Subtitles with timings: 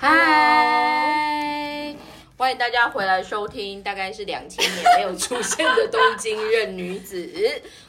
[0.00, 1.92] 嗨，
[2.36, 7.28] 欢迎大家回来收听，大概是两千年没有出现的东京任女子，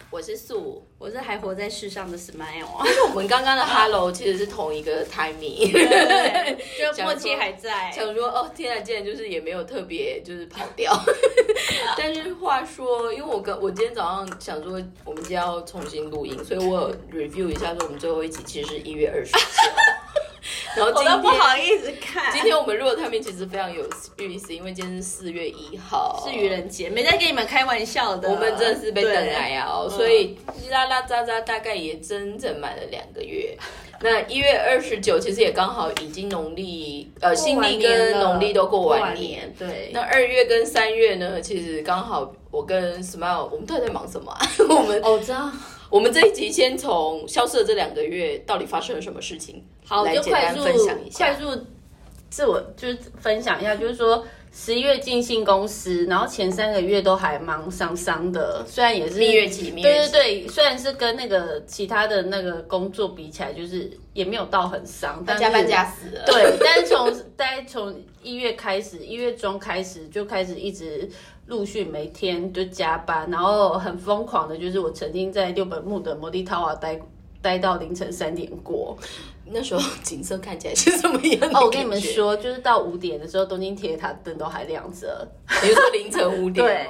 [0.09, 2.65] 我是素，我是还活在世上的 Smile，
[3.09, 5.71] 我们刚刚的 Hello 其实是同一个 timing，
[6.80, 7.91] 就默契还在。
[7.91, 11.00] 想说哦，天啊，竟然就是也没有特别就是跑掉。
[11.96, 19.38] 但是话说，因为我跟我今天早上想说，我们今天要重新录音，所以我有 review 一下，说我们最后一集其实是一月二十九。
[20.77, 23.84] 然后今天我都不好意思看，今天我们录的他们其实非常有
[24.17, 28.30] 意思，因为今天是四月一号，是愚人节，没在跟你们开玩笑的。
[28.30, 30.38] 我们真的是被等来啊、哦，所以
[30.70, 33.58] 啦啦喳喳大概也整整满了两个月。
[34.02, 39.89] 那一月二十九其实也刚好已经农历呃新历跟农历都过完年，对。
[39.91, 44.39] 那二月跟三月呢，其实刚好我跟 Smile 我们到底在忙什么、啊？
[44.70, 45.52] 我们哦，这样。
[45.89, 51.25] 我们这一集先从消失的这两个月到底发生了什么事情，好，来简单就快速分享一下。
[51.25, 51.66] 快速
[52.30, 66.23] 自我就是分享一下，就是说十一月进信公司，然后前三个月都还忙桑桑的，虽然也是蜜月期，蜜月期对对对，虽然是跟那个其他的那个工作比起来，就是也没有到很伤，但加班加死了。
[66.27, 71.09] 对，但是从大概从一月开始，一月中开始就开始一直
[71.50, 77.00] 陆续每天就加班，然后很疯狂的，就是我曾经在六本木的摩的塔瓦待
[77.42, 78.95] 待到凌晨三点过。
[79.52, 81.47] 那时候景色看起来是什么样的？
[81.58, 85.27] 哦，我跟你们，说，就是到五点的时候，东京铁塔灯都还亮着。
[85.61, 86.88] 比如说凌晨五点对？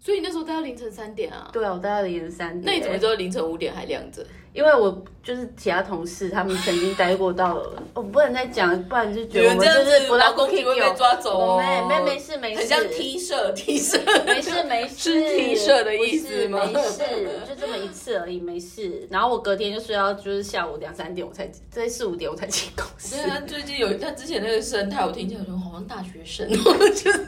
[0.00, 1.48] 所以你那时候待到凌晨三点啊？
[1.52, 2.64] 对啊，我待到凌晨三点。
[2.64, 4.26] 那你怎么知道凌晨五点还亮着？
[4.52, 7.60] 因为我就是其他同事，他们曾经待过到，
[7.94, 11.56] 我不能再讲，不然就觉得我们就是不劳让工局会被抓走哦。
[11.58, 16.60] 没没没事没事，很像 T 社 T 社，没事没事，是 T 社的意思吗？
[16.66, 17.02] 没事，
[17.48, 19.06] 就这么一次而已，没事。
[19.10, 23.16] 然后我隔天就睡到就是下午两三点，我才在四五点我才进公司。
[23.16, 27.18] 对啊，最近有他之前那个生态，我听起来说好像大学生哦， 就是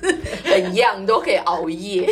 [0.44, 2.06] 很 young，都可以熬夜。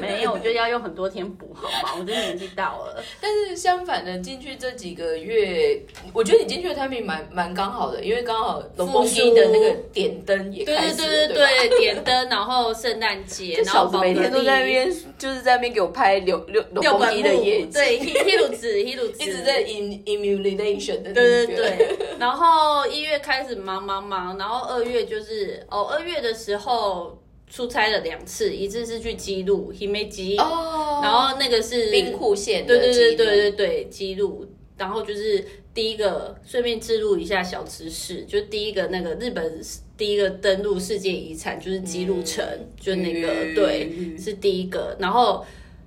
[0.00, 1.94] 没有，我觉得要用很多天补好吗？
[1.98, 3.02] 我这年纪到了。
[3.20, 5.82] 但是相反的，进去这几个月，
[6.12, 11.50] 我觉得你进去的 timing 蛮蛮刚好的，因为刚好龙宫一的那个点灯也对开始对对对吧？
[11.58, 27.18] 对，点灯，然后圣诞节， 然后每天都在那边，就是在那边给我拍六六龙宫六本木一的夜景，对，希希鲁子，希鲁子一直在 in emulation 的、那个，对对对，然后一月开始忙忙忙，然后二月就是哦，二月的时候
[27.50, 34.46] 出差了两次，一次是去基路 Himeji，、哦，然后那个是冰库县对对对对对对基路，
[34.82, 39.60] 然后就是第一个顺便记录一下小知识，就第一个那个日本
[39.96, 42.44] 第一个登陆世界遗产就是基路城，
[42.80, 45.44] 就那个、嗯对是第一个，然后。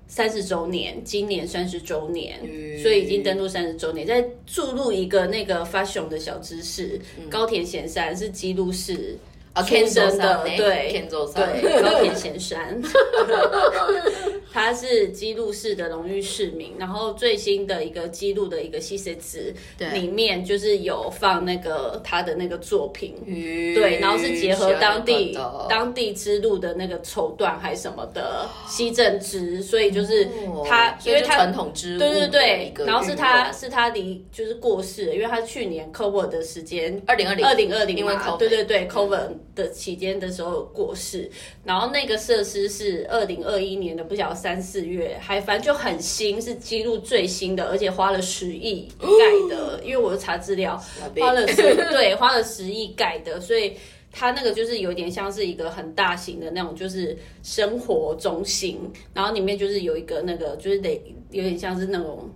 [0.07, 2.77] 三十周年，今年三十周年，嗯。
[2.77, 4.05] 所以已经登陆三十周年。
[4.05, 9.17] 再注入一个那个 fashion 的小知识，高田贤山是基路市
[9.53, 12.79] 啊天生的，对 Kenzo 桑对，高田贤山，
[14.55, 16.73] 他是基路市的荣誉市民。
[16.77, 19.53] 然后最新的一个基路的一个西塞子
[19.91, 30.27] 里面，就是有放那个他的那个作品，对，然后是结合当地当地之路的那个绸缎还什么的西正织，所以就是
[30.65, 41.29] 他，因为他传统织路对对对，然后是他是他离就是过世了，因为他去年 cover 的时间二零二零二零二零因为嘛，COVID 对对对，cover 的期间的时候过世，
[41.63, 50.79] 然后那个设施是二零二一年的，不晓得三四月，还反正就很新，是记录最新的，而且花了十亿 盖的，因为我查资料，
[51.19, 53.73] 花了十 对花了十亿盖的，所以。
[54.17, 58.79] 它那个就是有点像是一个很大型的那种，就是生活中心，
[59.13, 61.01] 然后里面就是有一个那个，就是得
[61.31, 62.29] 有点像是那种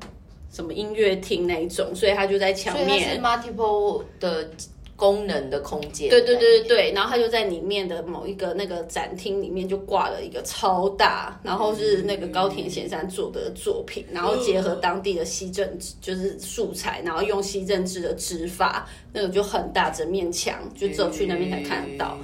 [0.52, 3.22] 什么音乐厅那一种，所以它就在墙所以它是面。
[3.22, 4.50] multiple 的
[5.00, 6.10] 功能的空间。
[6.10, 15.66] 对对对对对，然后它就在里面的某一个那个展厅里面就挂了一个超大，然后是那个高田贤山做的作品，然后结合当地的西正
[16.02, 22.18] 就是素材，然后用西政治的织法，那个就很大整面墙，就只有去那边才看得到。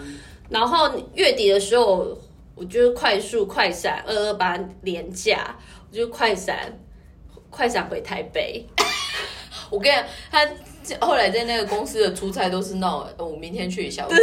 [0.50, 2.18] 然后月底的时候，
[2.56, 5.58] 我就快速快闪二二八连假，
[5.90, 6.78] 我就快闪
[7.50, 8.66] 快闪回台北。
[9.72, 10.46] 我跟你讲，他
[11.02, 14.06] 后来在那个公司的出差都是那种，呃我明天去一下。
[14.08, 14.18] 对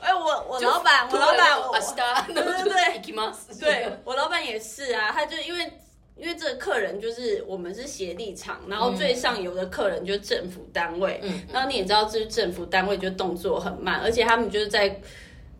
[0.00, 1.78] 哎，我我老板，我老板， 我
[2.26, 5.70] 对对对对对我老板也是啊，他就因为
[6.16, 15.00] 因为这个客人就是我们是协力厂，然后最上游的客人就是政府单位，嗯，然后你也知道，这政府单位就动作很慢，而且他们就是在。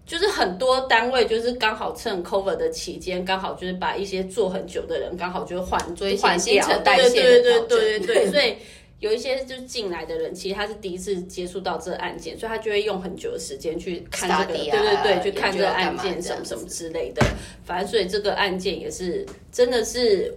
[0.05, 8.57] 就是很多单位就是刚好趁 cover 的期间，刚好就是把一些做很久的人刚好就换所以换掉，新陈代谢的对对对对对对，所以
[9.03, 17.23] 有一些就进来的人，其实他是第一次接触到这个案件，所以他就会用很久的时间去看这个，Study 对啊对对，去看这个案件什么什么之类的。
[17.65, 20.33] 反正所以这个案件也是真的是。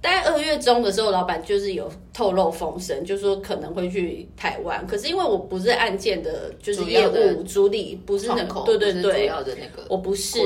[0.00, 4.84] 大概二月中的时候，老板就是有透露风声，就说可能会去台湾。
[4.88, 10.40] 可是因为我不是案件的，就是业务主理，不是那口不是主对对主，要的那个我不是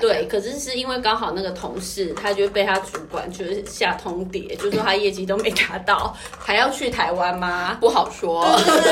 [0.00, 7.78] 对，可是是因为刚好那个同事，他就被他主管就是下通牒，就说他业绩都没达到，还要去台湾吗？
[7.80, 8.44] 不好说。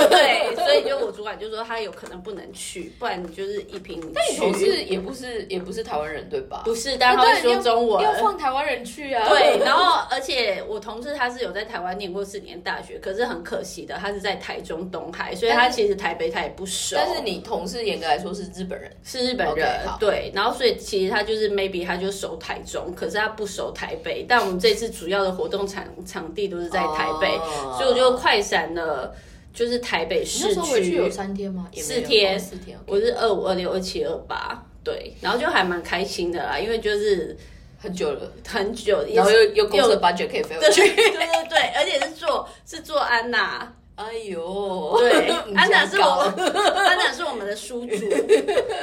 [0.09, 4.71] 对对对，所以就我主管就说他有可能不能去，不然你就是一瓶但你同去。
[4.71, 6.63] 事也不是也不是台湾人对吧？
[6.65, 8.05] 不是，但他会说中文。
[8.05, 9.29] 要放台湾人去啊。
[9.29, 16.97] 对，然后而且我同事他是有在台湾念过四年大学，可是很可惜的，他是在台中东海，所以他其实台北他也不熟。
[16.97, 24.25] 但是你同事严格来说是日本人，是日本人好对，然后所以其实他就是 maybe 他就熟台中，可是他不熟台北。
[24.29, 29.15] 但我们这次主要的活动场场地都是在台北，哦所以我就快闪了，
[29.53, 31.11] 就是台北你市那时候回去有区。
[31.11, 31.69] 三天吗？
[31.75, 32.79] 四天哦四天。
[32.87, 37.37] 我是二五、二六、二七、二八，对，然后就还蛮开心的啦，因为就是
[37.83, 40.83] 很久了，很久， 然后又又公司的 budget 可以飞回去。
[40.83, 46.11] 对对对，而且是做是做安娜，哎呦，对， 安娜是我搞
[46.83, 47.97] 安娜是我们的书主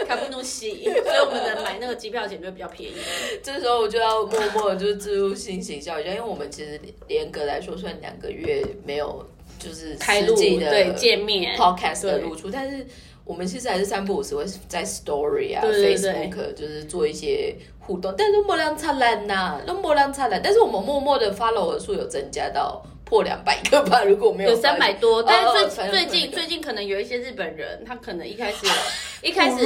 [0.08, 2.96] 卡布努西，所以我们的买那个机票钱就比较便宜。
[3.44, 9.24] 这时候我就要默默地就是置入性行销一下，因为我们其实严格来说算两个月没有
[9.60, 12.86] 就是开录实际的对见面 podcast 的露出，但是
[13.28, 16.14] 我们其实还是三不五时会在 story 啊对对对。
[16.14, 28.66] Facebook 就是做一些互动，但是没人灿烂呐，都没人灿烂，但是我们默默的 follow 的数有增加到破两百个吧，如果没有有三百多，但是最、最近最近可能有一些日本人，他可能一开始
[29.22, 29.64] 一开始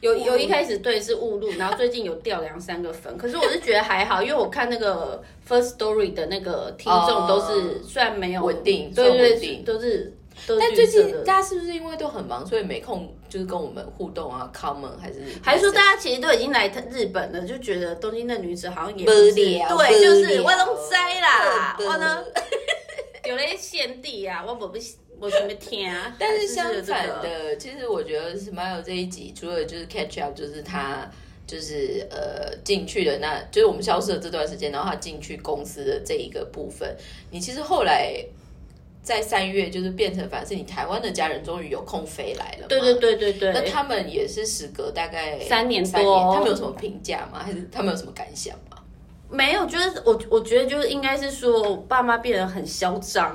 [0.00, 9.64] 有有一开始对是误入，然后最近有掉两三个粉，可是我是觉得还好，因为我看那个 First Story 的那个听众都是、哦虽然没有稳定对对定。
[9.64, 10.12] 都是
[10.46, 10.92] 但最。
[10.92, 22.22] 近大家是不是因为都很忙，所以没空就是跟我们互动啊，comment 还是还是说大家其实都已经来日本了，就觉得东京的女子好像也无不是聊对，就是我拢知啦，对我呢
[23.24, 24.78] 有咧献地啊，我不不
[25.18, 31.10] 我准备听啊，但是相反这个的，其实我觉得 Smile 这一集除了就是 catch up，就是他
[31.46, 36.94] 就是呃进去的那，就是我们消失的这段时间，然后他进去公司的这一个部分，
[37.30, 38.22] 你其实后来
[39.02, 47.40] 在三月就是变成，反正是你台湾的家人终于有空飞来了，对对对对对，那他们也是时隔大概三年三年他们有什么评价吗？
[47.44, 48.78] 还是他们有什么感想吗？
[49.28, 53.34] 没有，就是我我觉得就是应该是说我爸妈变得很嚣张，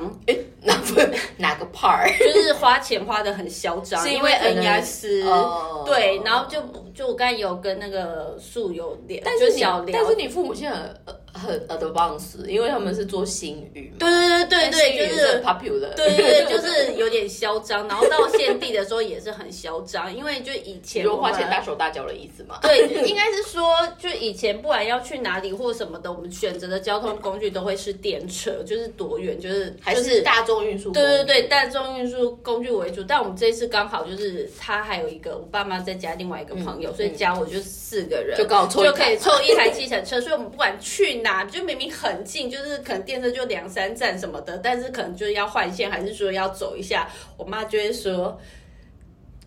[0.61, 1.01] 哪不
[1.37, 2.15] 哪个 part？
[2.19, 5.23] 就是花钱花的很嚣张，是因因为恩雅斯。
[5.23, 6.61] 哦对，然后就
[6.93, 14.09] 就我刚才有跟那个素有聊，但就是小你聊，但是你父母现在很很 advanced，因为他们是做新语嘛，对
[14.45, 22.59] 对对对对，就是 popular，对对对，就是有点嚣张，然后到献地的时候也是很嚣张，因为就以前如我们果花钱大手大脚的意思嘛。
[22.62, 30.91] 对，应该是说，就以前不管要去哪里或什么的，我们选择的交通工具都会是电车，就是多远，就是还是是大众运输？
[30.91, 33.03] 对对对，大众运输工具为主。
[33.03, 40.19] 但我们这一次刚好就是他还有一个我爸妈再加另外一个朋友，所以加我就四个人，就刚好凑就可以凑一台计程车。
[40.19, 48.39] 所以我们不管去哪，就明明很近，就是可能电车就两三站什么的，但是可能就是要换线，还是说要走一下，我妈就会说。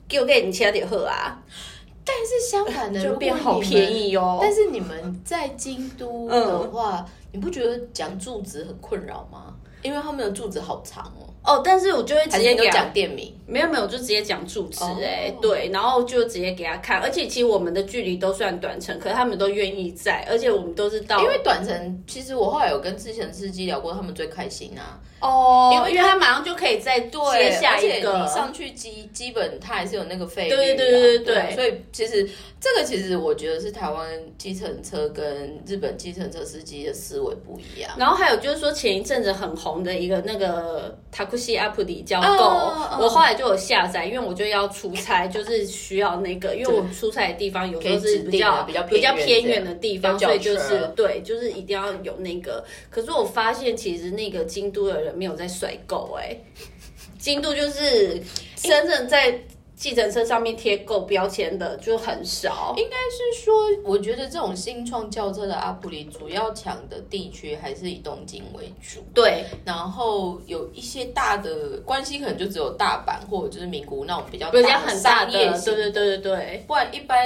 [0.08, 1.40] 给我给你切点喝啊，
[2.04, 3.96] 但是相反的， 就变好便。
[3.96, 4.40] 宜哦。
[4.42, 9.54] 但是你们在京都的话，你不觉得讲住址很困扰吗？
[9.82, 11.29] 因为他们的住址好长哦。
[11.42, 13.34] 哦，但是我就会直接给他讲店名？
[13.46, 25.00] 没有没有，我就直接讲住址哎、哦对，然后就直接给他看，而且其实我们的距离都算短程，可是他们都愿意在，而且我们都是到因为短程，其实我后来有跟之前的司机聊过，他们最开心啊。
[25.20, 34.06] 哦，因为因为他马上就可以再接下一个你上去基基本它还是有那个费率、啊，对对对对对对所以其实这个其实我觉得是台湾
[34.38, 37.90] 计程车跟日本计程车司机的思维不一样。
[37.98, 52.64] 然后还有就是说，前一阵子很红的一个那个 Takushi App 里叫 Go，、哦哦我后来就有下载，因为我就要出差，就是需要那个，因为我出差的地方有时候指是比较定比较比较偏远的地方，所以就是对，就是一定要有那个。
[52.90, 56.36] 可是我发现其实那个京都的人没有在甩狗哎、
[57.18, 58.22] 精度就是
[58.56, 59.38] 深圳在
[59.80, 62.74] 计程车上面贴购标签的就很少。
[62.76, 77.18] 应该是说，我觉得这种新创轿车的阿普里主要抢的地区还是以东京为主，对，然后有一些大的关系可能就只有大阪或者就是名古屋那种比较比较大很大的，对对对对对，不然一般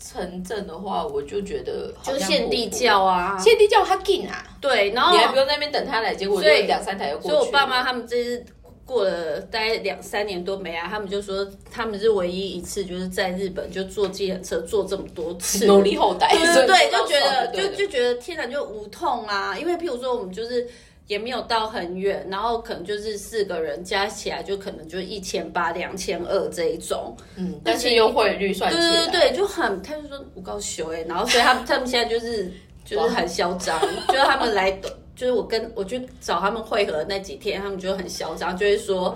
[0.00, 7.28] 城镇的话，我就觉得好像就限地不教啊，限地教他近啊，对，然后你还不用在那边等他来，结果就所以两三台就过去。
[7.28, 8.44] 所以我爸妈他们这次
[8.90, 20.66] 过了大概两三年多没啊，他们就说他们是唯一一次就是在日本就坐计程车坐这么多次，努力后代，对对对， 就觉得就就觉得天然就无痛啊，因为譬如说我们就是
[21.06, 32.52] 也没有到很远，然后可能就是四个人加起来就可能就一千八、两千二这一种，嗯，但是优惠率算起对来，对对，就很他就说我告诉哎，然后所以他们他们现在就是
[32.84, 34.76] 就是很嚣张， 就是他们来
[35.20, 39.14] 就是我跟我去找他们会合那几天，他们就很嚣张，就会说。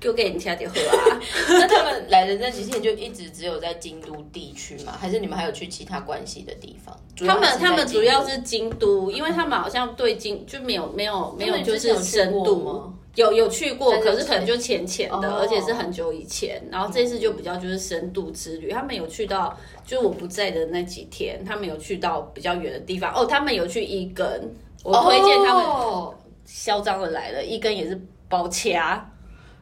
[0.00, 1.20] 就给你家点喝啊！
[1.48, 4.92] 那他们来的那几天就一直只有在京都地区吗？
[5.00, 6.94] 还是你们还有去其他关系的地方？
[7.16, 12.94] 他们他们主要是京都，因为他们好像对京就没有没有没有就之前有是深度吗。
[13.14, 16.62] 有有去过，可是可能就浅浅的，哦而且是很久以前。
[16.70, 19.56] 然后这次就比较就是深度之旅，他们有去到，
[19.86, 23.14] 就是我不在的那几天，他们有去到比较远的地方。
[23.14, 24.54] 哦，他们有去伊根，
[24.84, 26.14] 我推荐他们哦
[26.44, 29.04] 嚣张的来了，一根也是包掐，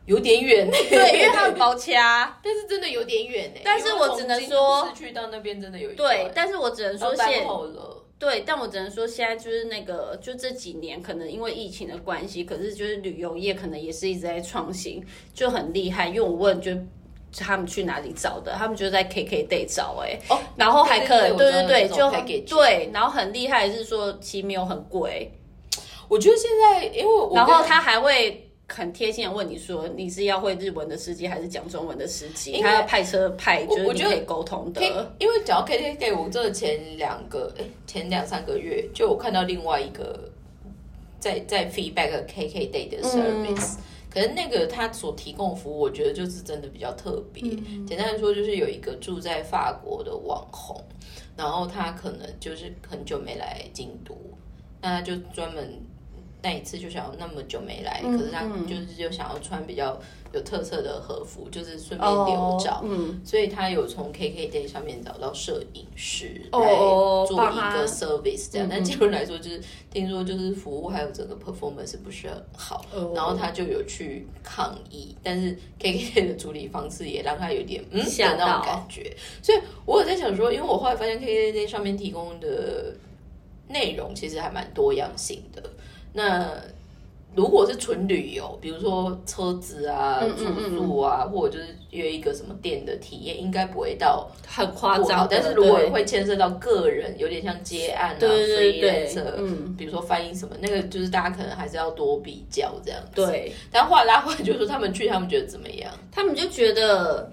[0.04, 2.38] 有点远，对，因为他们包掐。
[2.44, 3.60] 但是真的有点远呢。
[3.64, 7.46] 但是我只能说因为从京都市区到那边真的有一对，但是我只能说现。
[8.18, 16.08] 对，但我只能说现在就是那个，就这几年可能因为疫情的关系，可是就是旅游业可能也是一直在创新，就很厉害。
[16.08, 16.70] 因为我问就。
[17.38, 18.52] 他们去哪里找的？
[18.52, 22.10] 他们就在 KKday 找哎、哦然后还可以，对对对，就
[22.56, 25.30] 对，然后很厉害是说其实没有很贵，
[26.08, 34.82] 我觉得现在，因为我然后他还会很贴心的问你说你是要会日文的司机还是讲中文的司机，他要派车派就是我觉得你可以沟通的。
[35.18, 40.18] 因为讲到 KKday，我这前两个哎前两三个月就我看到另外一个
[41.18, 43.76] 在在 feedback KKday 的 service，、
[44.12, 47.42] 可是那个他所提供的服务，我觉得就是真的比较特别。
[47.86, 50.78] 简单来说，就是有一个住在法国的网红，
[51.36, 54.14] 然后他可能就是很久没来京都，
[54.82, 55.80] 那他就专门
[56.42, 59.96] 那一次就想要那么久没来，可是他就是就想要穿比较
[60.32, 62.80] 有特色的和服，就是顺便留照。
[62.84, 66.74] 嗯，所以他有从 KKday 上面找到摄影师哦来
[67.28, 69.60] 做一个 service 这样，嗯但结论来说就是
[69.92, 73.12] 听说就是服务还有整个 performance 不是很好，哦。
[73.14, 82.94] 然后他就有去抗议，但是 KKday 的处理方式也让他有点嗯的那种感觉，所以我有在想说，因为我后来发现 KKday 上面提供的
[83.68, 85.62] 内容其实还蛮多样性的，
[86.12, 86.50] 那。
[87.34, 103.12] 如果是纯旅游，比如说车子啊、嗯住宿啊，或者就是约一个什么店的体验，应该不会到很夸张，但是如果会牵涉到个人，有点像接案啊、对对对 freelancer，嗯比如说翻译什么，那个就是大家可能还是要多比较这样子。
[103.14, 105.90] 对，但话拉回来，就是说他们去，他们觉得怎么样？
[106.10, 107.32] 他们就觉得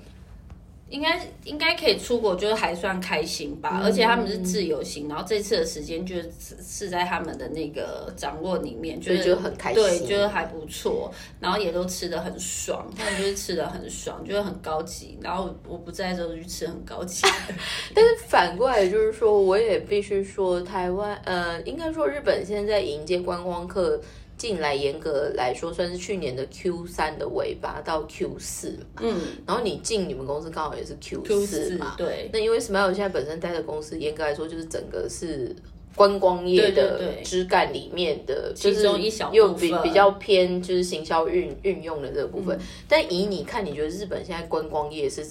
[0.89, 3.81] 应该应该可以出国，就是还算开心吧。
[3.83, 15.17] 而且他们是自由行，然后这次的时间就是是在他们的那个掌握里面，就是就很开心对，就是还不错，然后也都吃的很爽，他们就是吃的很爽，就是很高级。
[15.21, 17.21] 然后我不在的时候就去吃很高级，
[17.93, 23.99] 但是反过来就是说，我也必须说，台湾呃，应该说日本现在迎接观光客
[24.39, 29.01] 进来，严格来说算是去年的 Q 三的尾巴到 Q 四嘛。
[29.01, 29.15] 嗯
[29.45, 31.93] 然后你进你们公司刚好也是 Q，Q 四四嘛。
[31.97, 32.29] 对。
[32.33, 35.53] 那因为 Smile 现在本身待的公司，严格来说就是整个是
[35.93, 42.59] 观光业的枝干里面的，就是一小部又比分比较偏就是行销运运用的这个部嗯分。
[42.87, 45.25] 但以你看，你觉得日本现在观光业是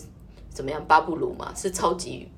[0.53, 0.85] 怎么样？
[0.87, 2.29] 巴布鲁嘛，是超级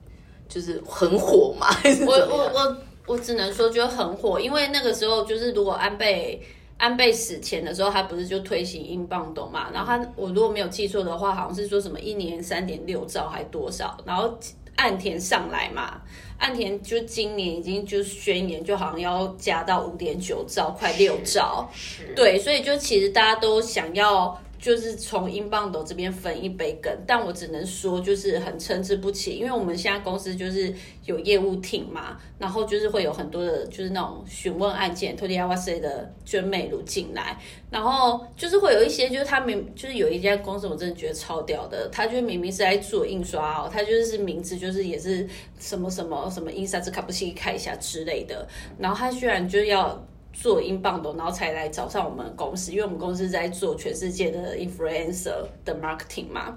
[0.49, 1.67] 就是很火嘛？
[2.07, 6.41] 我我我我只能说觉得很火，因为那个时候就是如果安倍
[6.81, 9.69] 安倍死前的时候，他不是就推行英镑懂嘛？
[9.73, 14.37] 然后他我如果没有记错的话，好像是说什么一年三点六兆还多少，然后
[14.77, 16.01] 岸田上来嘛，
[16.39, 21.69] 岸田就今年已经就宣言，就好像要加到五点九兆，快六兆。
[22.17, 24.41] 对，所以就其实大家都想要。
[24.61, 30.73] 就是从英镑斗这边分一杯羹，但我只能说就是很参差不齐，因为我们现在公司就是
[31.07, 37.39] 有业务挺嘛，然后就是会有很多的，就是那种询问案件，托迪亚瓦塞的娟美乳进来，
[37.71, 45.27] 然后就是会有一些，就是他明就是有一家公司，我真的觉得超屌的，他就明明是在做印刷哦，他就是名字就是也是
[45.59, 48.47] 什么什么什么印刷兹卡布西看一下之类的，
[48.79, 50.07] 然后他居然就要。
[50.33, 56.57] 做英镑的，然后才来找上我们公司，因为我们公司在做全世界的 influencer 的 marketing 嘛。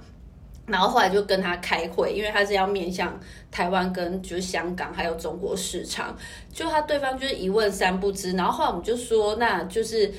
[0.66, 3.20] 然后后来就跟他开会，因为他是要面向
[3.52, 6.16] 台湾跟就是香港还有中国市场，
[6.52, 10.12] 就他对方就是一问三不知，然后后来我们就说，那就是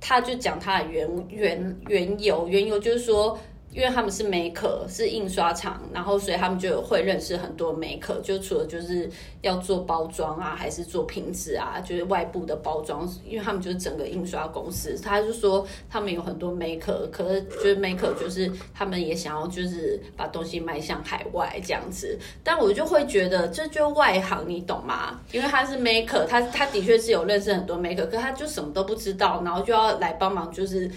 [0.00, 3.38] 他就讲他的原原缘由，缘由就是说。
[3.72, 9.08] 因为他们是 maker，是印刷厂，然后所以他们就会认识很多 maker，就除了就是
[9.42, 25.20] 要做包装啊，还是做瓶子啊，就是外部的包装，因为他们就是整个印刷公司，他就说他们有很多 maker，可是就是 maker 就是他们也想要就是把东西卖向海外这样子，但我就会觉得这就外行，你懂吗？
[25.30, 30.90] 因为他是 maker，他他的确是有认识很多 maker，可他就什么都不知道，然后就要来帮忙，就是。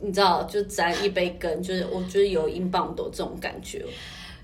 [0.00, 3.84] 你知道，就沾一杯羹，就是我觉得有英镑多这种感觉。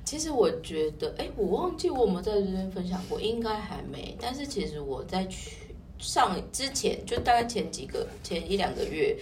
[0.04, 4.16] 其实我觉得，哎，我忘记我有没有在这边分享过，应该还没。
[4.20, 5.56] 但是其实我在去
[5.98, 9.16] 上之前，就大概前几个前一两个月，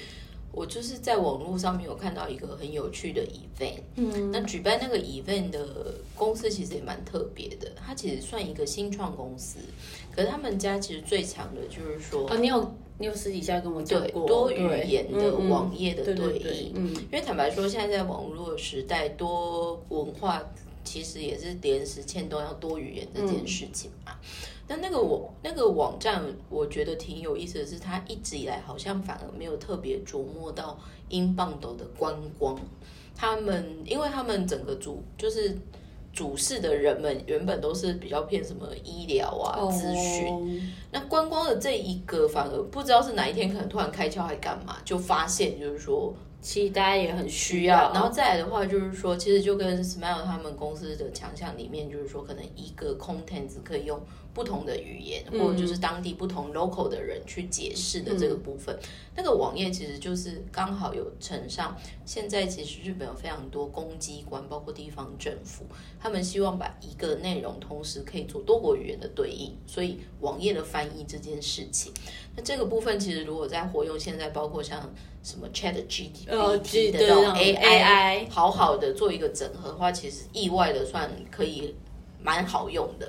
[0.51, 3.81] 我就是在网络上面有看到一个很有趣的 event。
[3.97, 9.59] 嗯，那举办那个 event 的公司其实也蛮特别的，它其实算一个新创公司，
[10.11, 12.75] 可是他们家其实最强的就是说，哦，你有。
[12.99, 20.43] 你有私底下跟我讲过多语言的网页的对应，因为坦白说，现在在网络时代，多文化
[20.85, 24.13] 其实也是连时欠都要多语言这件事情嘛。
[24.69, 32.59] 那那个我那个网站，我觉得挺有意思的是，它一直以来好像反而没有特别琢磨到英镑斗的观光。
[33.17, 35.59] 他们因为他们整个主就是。
[36.13, 46.15] 主事的人们原本都是比较偏什么医疗啊、资讯，那观光的这一个反而不知道是哪一天可能突然开窍还干嘛，就发现就是说。
[46.45, 54.01] 其实大家也很需要，然后再来的话就是说，其实就跟 Smile 他们公司的强项里面，就是说可能一个 content 可以用
[54.35, 58.79] 不同的语言，或者就是当地不同 local 的人去解释的这个部分。
[59.15, 61.77] 那个网页其实就是刚好有呈上。
[62.05, 65.65] 现在其实日本有非常多公机关，包括地方政府，
[66.01, 71.93] 他们希望把一个内容同时可以做多国语言的对应，所以网页的翻译这件事情，
[72.37, 74.93] 那这个部分其实如果在活用，现在包括像。
[75.25, 81.77] 什么 Chat GPT 的这种 AI，好好的做一个整合的话，其实意外的算可以
[82.21, 83.09] 蛮好用的。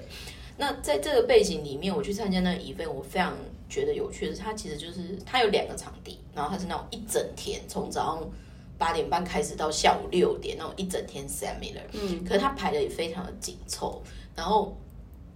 [0.58, 3.36] 那在这个背景里面，我去参加那个 event，我非常
[3.68, 8.32] 觉得有趣的是，它其实就是它有两个场地，然后它是那种一整天，从早上
[8.78, 11.82] 八点半开始到下午六点那种一整天 seminar。
[11.94, 14.02] 嗯，可是它排的也非常的紧凑，
[14.36, 14.78] 然后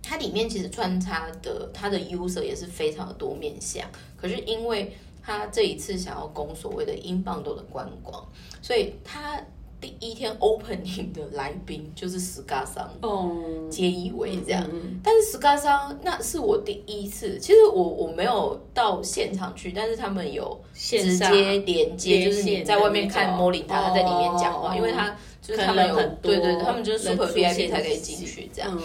[0.04, 8.26] 它里面其实穿插的它的 user 也是非常的多面向，可是因为它这一次想要攻所谓的英镑多的观光，
[8.62, 9.42] 所以他
[9.80, 13.32] 第一天 opening 的来宾就是 Scar 桑，哦，
[13.70, 14.68] 皆以为这样。
[15.04, 28.76] 但是 Scar 桑那是我第一次，其实我我没有到现场去，但是他们有直接连接，就是你在外面看莫林他在里面讲话，因为他就是他们有对对，他们就是 super VIP 才可以进去这样。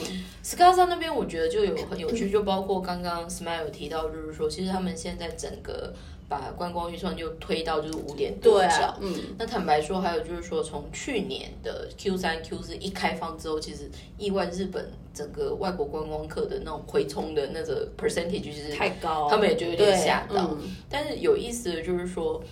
[0.44, 5.94] Scar 桑那边我觉得就有很有趣，就包括刚刚 Smile 有提到，就是说其实他们现在整个。
[6.40, 20.56] 把观光预算就推到就是五点多兆，嗯，那坦白说，还有就是说，从去年的 Q 三、Q 四一开放之后，其实意外日本整个外国观光客的那种回冲的那个 percentage 就是太高，他们也就有点吓到。
[20.88, 22.42] 但是有意思的就是说，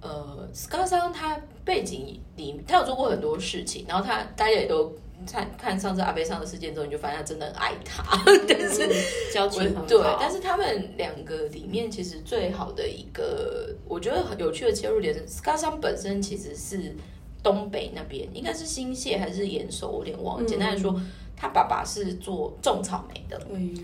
[0.00, 4.92] 呃，Scar 桑他背景里他有做过很多事情，然后他大家也都。
[5.26, 8.02] 看看上次阿贝上的事件之后，你就发现他真的很爱他，
[8.48, 8.88] 但是
[9.32, 9.86] 交情很好。
[9.86, 16.94] 对，但是他们两个里面其实最好的一个，我觉得很有趣的切入点是，Scar 桑本身其实是
[17.42, 20.46] 东北那边，应该是新泻还是岩手，我有点忘。
[20.46, 21.00] 简单来说，
[21.36, 23.40] 他爸爸是做种草莓的，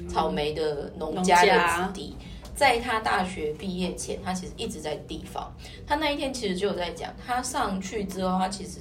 [0.09, 2.17] 草莓的农家的子弟。
[2.55, 5.55] 在他大学毕业前，他其实一直在地方。
[5.87, 8.79] 他那一天其实就有在讲，他上去之后，他其实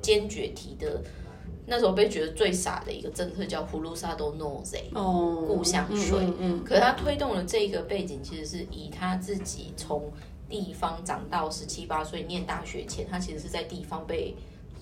[0.00, 1.02] 坚决提的。
[1.68, 6.26] 那时候被觉得最傻的一个政策叫“葫芦沙都诺 z 哦，故乡税。
[6.38, 10.10] 嗯，可他推动了这个背景，其实是以他自己从
[10.48, 14.34] 地方长到十七八岁念大学前，他其实是在地方被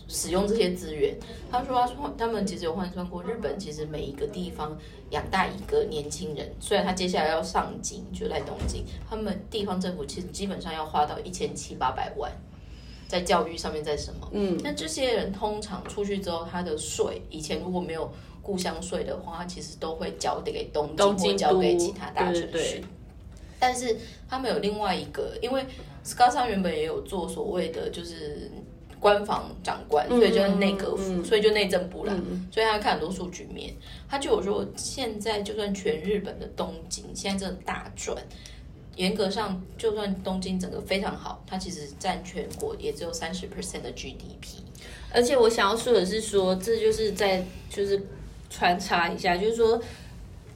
[0.07, 1.16] 使用这些资源。
[1.51, 4.79] 他说他说他们其实有换算过，日本其实每一个地方
[5.11, 12.31] 养大一个年轻人，虽然他接下来要上京就在东京，他们地方政府其实基本上要花到一千七八百万。
[13.09, 14.29] 在教育上面，在什么？
[14.33, 18.11] 嗯，那这些人通常出去之后，他的税以前如果没有
[18.42, 22.83] 故乡税的话，其实都会交给东京或交给其他大城市。
[23.59, 23.97] 但是
[24.29, 25.64] 他们有另外一个，因为
[26.05, 28.51] Scar 上原本也有做所谓的就是
[29.01, 32.14] 官房长官，所以就是内阁府，所以就内政部啦。
[32.53, 33.75] 所以他看很多数据面，
[34.09, 38.16] 他就有说，现在就算全日本的东京现在真的大赚。
[38.97, 44.61] 严格上，就算东京整个非常好，它其实占全国也只有三十 percent 的 GDP。
[45.13, 48.03] 而且我想要说的是，说这就是在就是
[48.51, 49.81] 穿插一下，就是说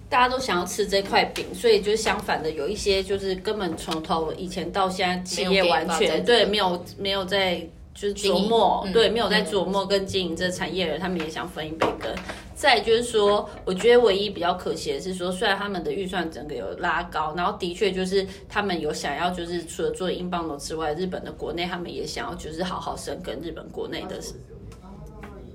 [0.09, 12.11] 大家都想要吃这块饼，所以就相反的，有一些就是根本从头以前到现在企业完全对没有没有在就是琢磨，嗯对，没有在琢磨跟经营这个产业的人，他们也想分一杯羹。
[12.55, 24.21] 再就是说，我觉得唯一比较可惜的是说，虽然他们的预算整个有拉高，然后的确就是他们有想要就是除了做英镑楼之外，日本的国内他们也想要就是好好深耕日本国内的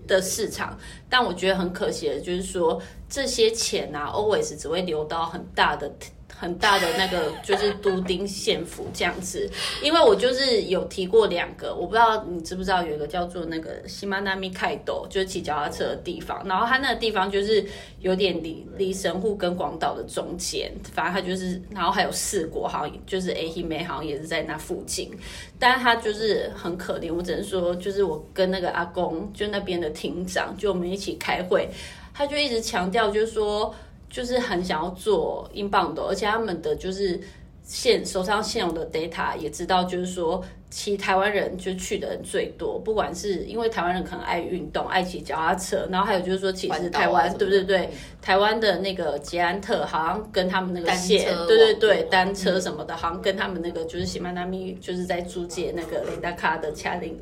[0.07, 5.91] 的市场，但我觉得很可惜的就是说，这些钱啊，always 只会流到很大的。
[6.37, 9.49] 很大的那个就是都丁县府这样子，
[9.81, 17.65] 因为我就是有提过两个，我不知道你知不知道有一个叫做那个西马纳米凯斗，就是骑脚踏车的地方，然后它那个地方就是
[18.01, 25.09] 有点离离神户跟广岛的中间，反正它就是，然后还有四国，好像就是 A 黑美好像也是在那附近，
[25.57, 31.69] 但是他就是很可怜，我只能说，就是我跟那个阿公，就那边的厅长，就我们一起开会，
[32.13, 33.73] 他就一直强调，就是说，
[34.15, 37.19] 就是很想要做英镑的，而且他们的就是
[37.63, 47.63] 现手上现有的 data 也知道，就是说，其实台湾人就去的人最多，不管是因为台湾人可能爱运动，爱骑脚踏车，然后还有就是说，其实台湾、对不对？
[47.63, 47.89] 对，
[48.21, 57.17] 台湾的那个捷安特好像跟他们那个单线车，对对对，单车什么的，好像跟他们那个就是喜马拉米就是在租借那个雷达卡的恰林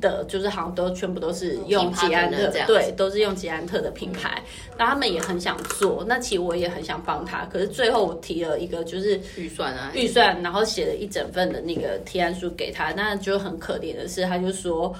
[0.00, 4.42] 的，就是好像都全部都是用捷安特对，都是用捷安特的品牌。
[4.76, 14.94] 那他们也很想做，那其实我也很想帮他，可是最后我提了一个就是预算啊，预算，然后写了一整份的那个提案书给他，那就很可怜的是，他就说。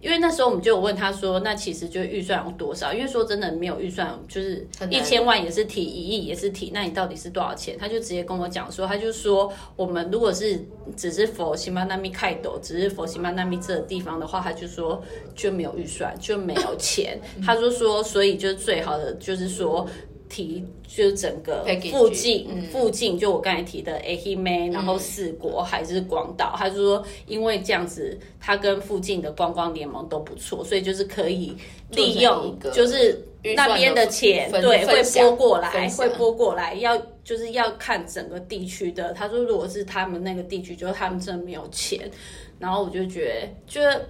[0.00, 2.92] 因为那时候我们就有问他说，那其实就预算有多少？
[2.92, 7.74] 因为说真的没有预算，就是一千万也是提，一亿也是提，那你到底是多少钱？
[7.78, 10.62] 他就直接跟我讲说，他就说我们如果是
[10.94, 15.02] 只是佛西曼纳米开斗，只是佛西曼纳米这个地方的话，他就说
[15.34, 17.18] 就没有预算，就没有钱。
[17.42, 19.88] 他就说，所以就是最好的就是说。
[20.28, 31.56] 提就是整个附近嗯附近，就我刚才提的 A H M A，然后四国还是广岛，他就说因为这样子，他跟附近的观光联盟都不错，所以就是可以
[31.90, 33.24] 利用，就是
[33.56, 39.12] 那边的钱分对会拨过来，会拨过来，要就是要看整个地区的。
[39.12, 42.10] 他说如果是他们那个地区，就是他们真的没有钱，
[42.58, 44.06] 然后我就觉得，就是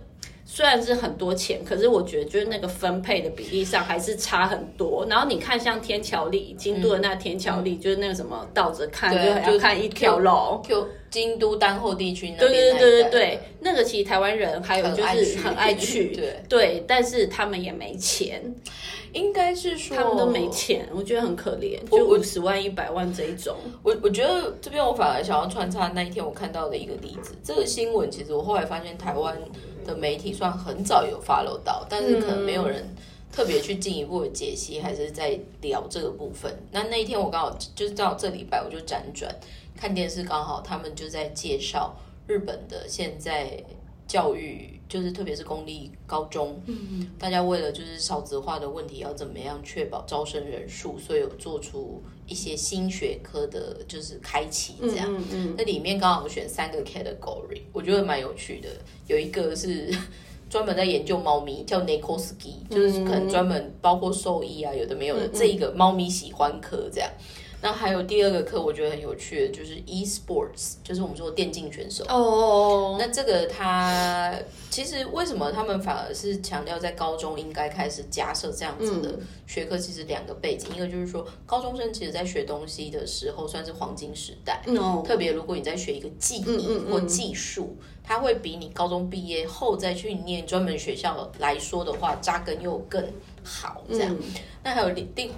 [0.47, 5.07] 虽然是很多钱，可是我觉得就是那个分配的比例上还是差很多。
[5.09, 9.11] 然后你看像天桥立，京都的那天桥立，就是那个什么倒着看，
[9.45, 10.63] 就就看一条龙。
[10.67, 18.43] Q 京都丹后地区那对对对对对，那个其实台湾人还有就是很爱去， 对对，但是他们也没钱，
[19.15, 23.57] 应该是说他们都没钱，我觉得很可怜，就五十万、一百万这一种。
[23.83, 29.41] 我我觉得这边我反而想要穿插那一天我看到的一个例子，这个新闻其实我后来发现台湾
[29.87, 32.95] 的媒体算很早有 follow 到，但是可能没有人
[33.31, 36.53] 特别去进一步的解析，还是在聊这个部分。
[36.73, 39.33] 那那一天我刚好就是到这礼拜我就辗转
[39.77, 41.97] 看电视，刚好他们就在介绍
[42.27, 43.63] 日本的现在
[44.09, 55.13] 教育，就是特别是公立高中，嗯，大家为了就是少子化的问题要怎么样确保招生人数，所以有做出一些新学科的，就是开启这样。
[55.13, 58.69] 嗯嗯，那里面刚好有选三个 category，我觉得蛮有趣的。
[59.09, 59.93] 有一个是
[60.49, 67.11] 专门在研究猫咪，叫 Nikoski，就是可能专门包括兽医啊，有的没有的，这一个猫咪喜欢科这样。
[67.65, 72.05] 那还有第二个课，我觉得很有趣的，就是 e-sports，就是我们说电竞选手。
[72.05, 74.35] 哦哦哦，那这个它
[74.69, 79.79] 其实为什么他们反而是强调在高中应该开始加设这样子的学科？
[79.79, 93.03] 其实两个背景，一个就是说高中生其实在学东西的时候算是黄金时代，嗯，特别如果你在学一个技艺或技术，它会比你高中毕业后再去念专门学校来说的话，扎根又更
[93.43, 93.83] 好。
[93.89, 94.23] 这样，嗯
[94.63, 95.31] 那还有电电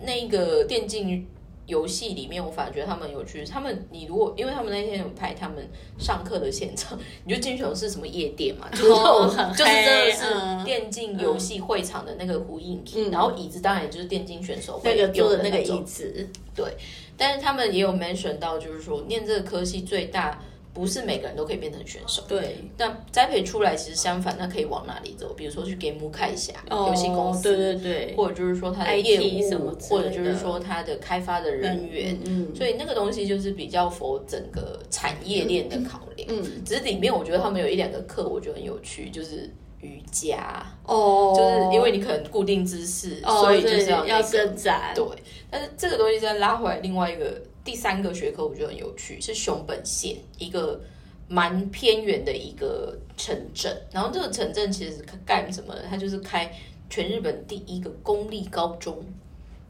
[0.00, 1.26] 那个电竞
[1.66, 3.44] 游戏里面，我反而觉得他们有趣。
[3.44, 10.64] 他们你如果因为他们那天有拍他们上课的现场，你就进去是什么夜店嘛， 就是就是真的是嗯。
[10.64, 16.76] 电竞游戏会场的那个呼应体，然后椅子当然也就是电竞选手会那个坐的那个椅子，对
[17.16, 20.40] 但是他们也有 mention 到，就是说念这个科系最大
[20.74, 22.22] 不是每个人都可以变成选手。
[22.26, 25.34] 对，那栽培出来其实相反，那可以往哪里走？
[25.34, 32.18] 比如说去 Game 看一下哦游戏公司，对对对，或者就是说他的业务或者就是说他的开发的人员。
[32.24, 32.56] 嗯嗯。
[32.56, 36.28] 所以那个东西就是比较符合整个产业链的考量。
[36.30, 45.04] 嗯，只是里面我觉得他们有一两个课，我觉得很有趣，就是瑜伽，哦，就是因为你可能固定姿势，哦，所以就是要要那个伸展，对，
[45.50, 50.80] 但是这个东西再拉回来，另外一个第三个学科我觉得很有趣，是熊本县一个
[51.28, 53.76] 蛮偏远的一个城镇。
[53.92, 55.84] 然后这个城镇其实是干什么的？
[55.88, 56.52] 它就是开
[56.90, 59.04] 全日本第一个公立高中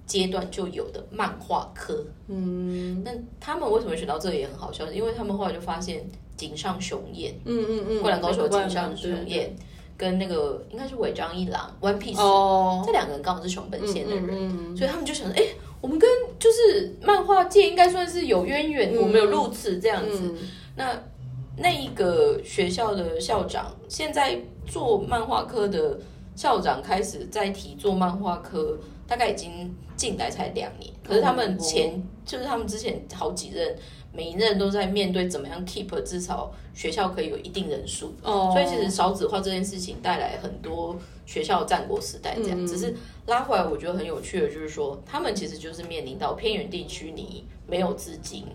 [0.07, 2.05] 阶段就有的漫画科。
[2.29, 4.91] 嗯，那他们为什么选到这个也很好笑？
[4.91, 6.05] 因为他们后来就发现
[6.37, 9.55] 井上雄彦，嗯嗯嗯，灌篮高手的井上雄彦，
[9.97, 15.45] 跟那个应该是尾张一郎 One Piece，、哦，这两个人刚好是熊本县的人，嗯所以他们就想着，哎、
[15.83, 20.21] 我们跟就是漫画界应该算是有渊源，我们有路子这样子。
[20.23, 20.39] 嗯
[20.75, 21.03] 那
[21.59, 25.99] 那一个学校的校长，现在做漫画科的
[26.35, 28.79] 校长开始在提做漫画科，
[29.13, 33.77] 大概已经进来才两年，可是他们前、就是他们之前好几任，
[34.11, 40.97] 每一任都在面对怎么样 keep 至少学校可以有一定人数，哦，所以其实少子化这件事情带来很多
[41.27, 42.95] 学校战国时代这样，只是
[43.27, 48.47] 拉回来，我觉得很有趣的就是说，他们其实就是面临到偏远地区你没有资金，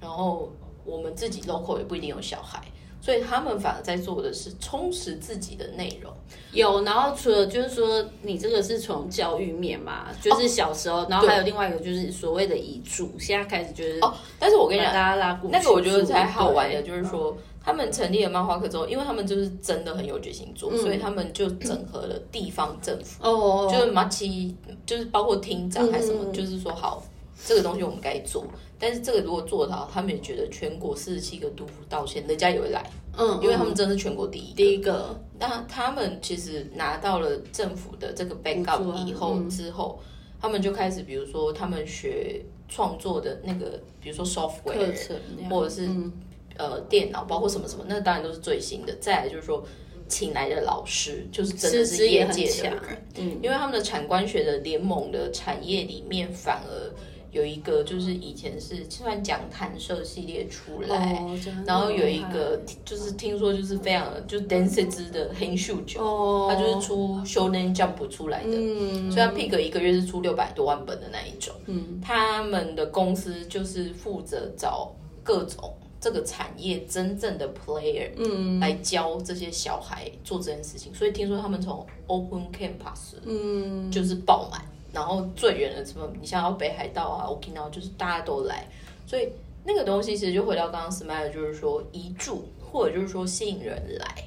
[0.00, 0.50] 然后
[0.84, 2.60] 我们自己 local 也不一定有小孩。
[3.00, 6.12] 所以他们反而在做的是充实自己的内容，
[6.52, 14.12] 有，然后除了就是说你这个是从教育面嘛，就是小时候，然后还有另外一个就是所谓的遗嘱，现在开始就是哦。
[14.38, 23.22] 但是我跟你讲大讲，家拉过那个我觉得才好玩的，就是说他们成立了漫画课之后，因为他们就是真的很有决心做，所以他们就整合了地方政府。
[23.22, 27.02] 哦，就是马奇，就是包括厅长还是什么，嗯就是说好，
[27.46, 28.44] 这个东西我们该做。
[28.80, 34.54] 但是这个如果做到，他们也觉得全国四十七个都府道歉，人家也会来，嗯，因为他们真的是全国第一。
[34.54, 35.14] 第一个。
[35.38, 40.00] 那他们其实拿到了政府的这个 backup 啊以后、嗯之后，
[40.40, 45.08] 他们就开始，比如说他们学创作的那个，比如说 software，
[45.48, 46.12] 或者是嗯。
[46.56, 48.94] 呃电脑，包括什么什么，那当然都是最新的。
[49.00, 49.64] 再来就是说，
[50.08, 52.82] 请来的老师就是真的师资也很业界的人，
[53.16, 56.92] 嗯，因为他们的产官学的联盟的产业里面，反而
[57.32, 78.58] 有一个就是以前是算讲弹射系列出来，哦，然后有一个就是听说就是非常就是 Dance 之的黑秀九，哦，他就是出 Shonen Jump 出来的，嗯，虽然 Pig 一个月是出六百多万本的那一种，嗯，他们的公司就是负责找各种这个产业真正的 player，嗯。
[78.60, 84.60] 来教这些小孩做这件事情，所以听说他们从 Open Campus，嗯，就是爆满，
[84.92, 88.66] 然后最远的什么，你像要北海道啊、Okinawa，就是大家都来，
[89.06, 89.28] 所以
[89.64, 94.24] 那个东西其实就回到刚刚 Smile，就是说一住或者就是说吸引人来。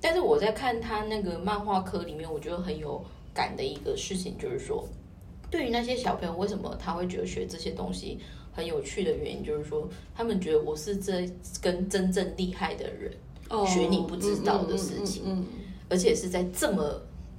[0.00, 4.84] 但是我在看他那个漫画科里面，我觉得很有感的一个事情，就是说，
[5.50, 8.18] 对于那些小朋友，为什么他会觉得学这些东西
[8.52, 13.12] 很有趣的原因，就是说，他们觉得我是这跟真正厉害的人，
[13.48, 15.22] 哦学你不知道的事情。
[15.24, 15.58] 嗯，嗯嗯。
[15.88, 16.82] 而且是在这么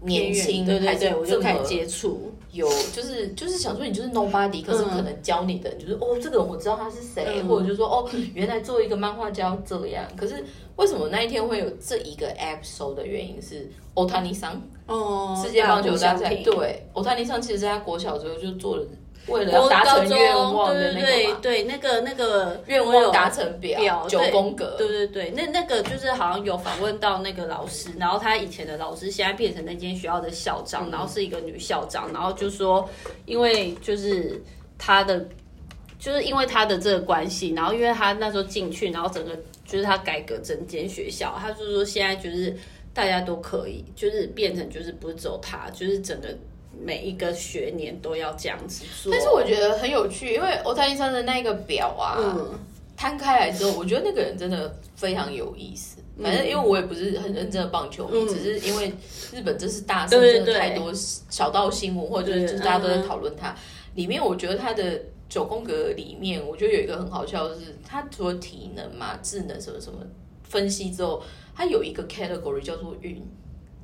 [0.01, 7.47] 嗯年轻，对对对，我就开始接触，有，就是就是想说你就是 nobody，可是可能教你的人就是、哦，这个人我知道他是谁，嗯。
[7.47, 10.05] 或者就说哦，原来做一个漫画家要这样。
[10.15, 10.43] 可是
[10.75, 18.85] 为什么那一天会有这一个 episode 的原因是欧塔尼桑哦，世界棒球大赛，对，欧塔尼桑其实在他国小的时候就做了，
[19.27, 30.65] 为了达成愿望的对那个嘛，对对对，那个那个愿望达成表表九宫格，对对对，那那个就是好像有访问到那个老师，然后他以前的老师现在变成那间学校的校嗯。
[30.65, 32.89] 长，然后是一个女校长，然后就说，
[33.25, 34.41] 因为就是
[34.77, 35.25] 他的，
[35.99, 42.55] 就是因为他的这个关系，然后因为他那时候进去，然后整个就是他改革整间学校，他就说现在就是
[42.93, 46.27] 大家都可以，就是变成就是不是只有他，就是整个
[46.81, 49.12] 每一个学年都要这样子做。
[49.12, 52.59] 但是我觉得很有趣，因为欧塔尼桑的那个表啊，嗯
[52.95, 55.97] 摊开来之后，我觉得那个人真的非常有意思。
[56.21, 58.93] 反正因为我也不是很认真的棒球迷，嗯只是因为
[59.33, 63.55] 日本真是大胜，对对对真的太多小道新闻，或者就是大家都在嗯讨论他。
[63.95, 69.99] 里面我觉得他的九宫格里面，我觉得有一个很好笑的是，他除了体能嘛、智能什么什么
[70.43, 71.23] 分析之后，
[71.55, 73.19] 他有一个 category 叫做运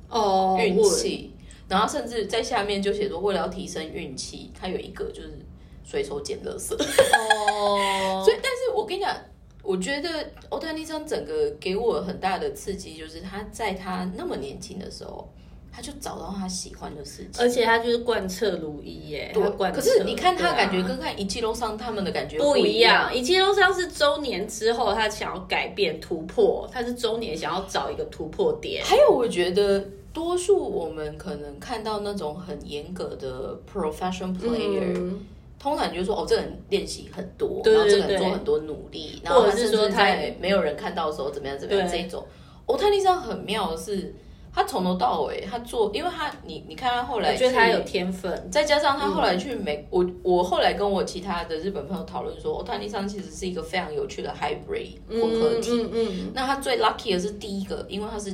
[0.08, 1.34] 哦，运气，
[1.70, 5.38] 然后甚至在下面就写说，为了要提升运气，他有一个就是
[5.84, 6.74] 随手捡垃圾。
[6.74, 9.16] 哦， 所以，但是我跟你讲，
[9.62, 15.32] 我觉得欧丹尼桑整个给我很大的刺激，就是他在他那么年轻的时候，
[15.72, 17.40] 他就找到他喜欢的事情。
[17.40, 23.14] 而且他就是贯彻如一耶，他贯彻可是你看他感觉跟看一季楼上他们的感觉不一一样。
[23.14, 28.84] 一季楼上是周年之后，他想要改变突破，他是周年想要找一个突破点。
[28.84, 35.20] 还有，我觉得多数我们可能看到那种很严格的 professional player，、嗯，
[35.58, 42.24] 通常就说哦，这个人练习很多，对然后这个人做很多努力，然后或是说他在没有人看到的时候怎么样怎么样这对一种。
[42.66, 44.14] 欧泰利上很妙的是，
[44.52, 48.48] 他从头到尾他做，因为他你你看他后来我觉得他有天分。
[48.50, 55.70] 再加上他后来去美，我我后来跟我其他的日本朋友讨论说，欧泰利桑其实是一个非常有趣的 hybrid 混合体。
[55.82, 58.32] 嗯嗯那他最 lucky 的是第一个，因为他是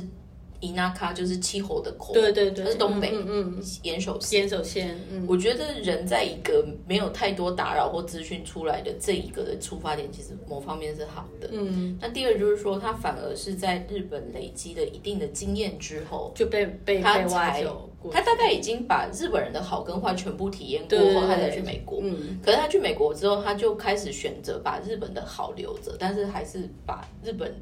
[0.59, 4.41] 伊那卡就是气候的口，对对对，它是东北嗯嗯，岩手县。
[4.41, 11.49] 坚守线，嗯，我觉得人在一个没有太多打扰或资讯出来的这一个的出发点，其实某方面是好的。
[11.51, 21.99] 嗯，那第二就是说，他反而是在日本累积了一定的经验之后，就被被他才走，他大概已经把日本人的好跟坏全部体验过后，他才去美国。
[22.01, 27.53] 嗯，可是他去美国之后，他就开始选择把日本的好留着，但是还是把日本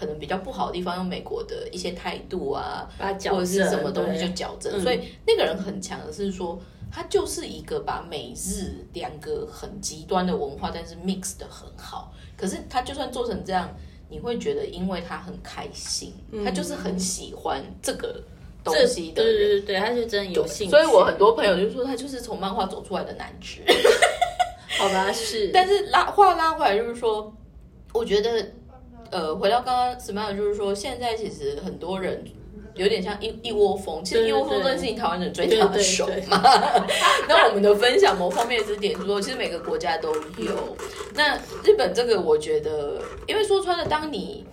[0.00, 4.72] 可能比较不好的地方用美国的一些态度啊，或者是什么东西就矫正。
[4.72, 6.58] 嗯所以那个人很强的是说，
[6.90, 12.14] 他就是一个把美日两个很极端的文化，但是 mix 的很好。
[12.34, 13.68] 可是他就算做成这样，
[14.08, 18.22] 你会觉得因为他很开心，他就是很喜欢这个
[18.64, 19.34] 东西的人。
[19.34, 23.60] 对对对对，他就真的有兴趣，所以我很多朋友就说他就是从漫画走出来的男直。
[24.78, 27.30] 好吧是，但是拉话拉回来，就是说，
[27.92, 28.42] 我觉得，
[29.10, 32.24] 呃，回到刚刚 Smile，就是说，现在其实很多人
[32.74, 36.40] 有点像一一窝蜂，其实一窝蜂对这件事情，台湾人追他们对手嘛。
[37.28, 40.76] 那我们的分享某方面是点说，其实每个国家都有。
[41.14, 44.46] 那日本这个，我觉得，因为说穿了，当你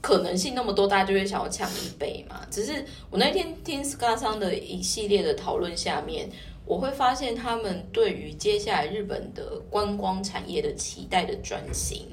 [0.00, 2.40] 可能性那么多，大家就会想要抢一杯嘛。
[2.50, 6.30] 只是我那天听 s c a r 桑的一系列的讨论下面，
[6.64, 12.06] 我会发现他们对于接下来日本的观光产业的期待的转型，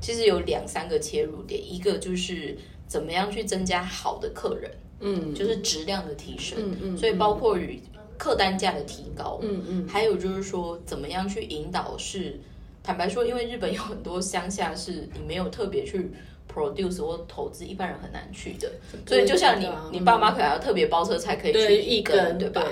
[0.00, 5.34] 其实有两三个切入点，一个就是怎么样去增加好的客人，嗯。
[5.34, 7.80] 就是质量的提升，嗯嗯所以包括与
[8.18, 9.88] 客单价的提高，嗯嗯。
[9.88, 12.40] 还有就是说怎么样去引导是，
[12.82, 16.10] 坦白说，因为日本有很多乡下是你没有特别去
[16.52, 18.70] produce 或投资，一般人很难去的，
[19.06, 22.66] 所以就像你你爸妈可能要特别包车才可以去一根对吧？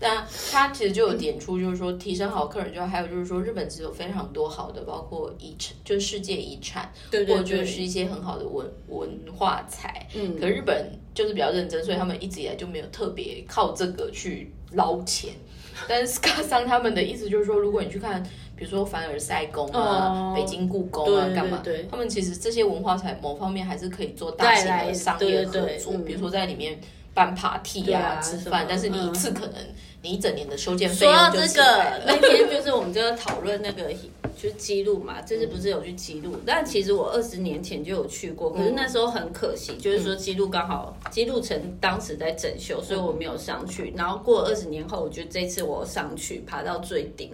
[0.00, 10.06] 对那他其实就有点出，就是说提升好客人之后，还有就是说日本其实有非常多好的，包括遗产，就是世界遗产，对对对，或者就是一些很好的文文化财。
[10.14, 15.32] 嗯可日本就是比较认真，所以他们一直以来就没有特别靠这个去捞钱。
[15.88, 18.22] 但是 Ska 桑他们的意思就是说，如果你去看，
[18.54, 21.60] 比如说凡尔赛宫啊、哦北京故宫啊，干嘛？
[21.64, 26.78] 对他们其实这些文化财某方面还是可以做大型的商业合作，对对嗯比如说在里面
[27.14, 29.54] 办 party 对啊、啊吃饭，但是你一嗯次可能
[30.02, 31.62] 你一整年的修建费说到用就这。
[31.62, 33.92] 个，那天就是我们就要讨论那个，
[34.34, 35.20] 就是记录嘛。
[35.20, 43.92] 这次不是有去记录， 但其实我二十年前就有去过，可是那时候很可惜，就是说记录刚好记录城当时在整修，所以我没有上去。
[43.96, 47.30] 然后过二十年后，我觉得这次我上去爬到最顶。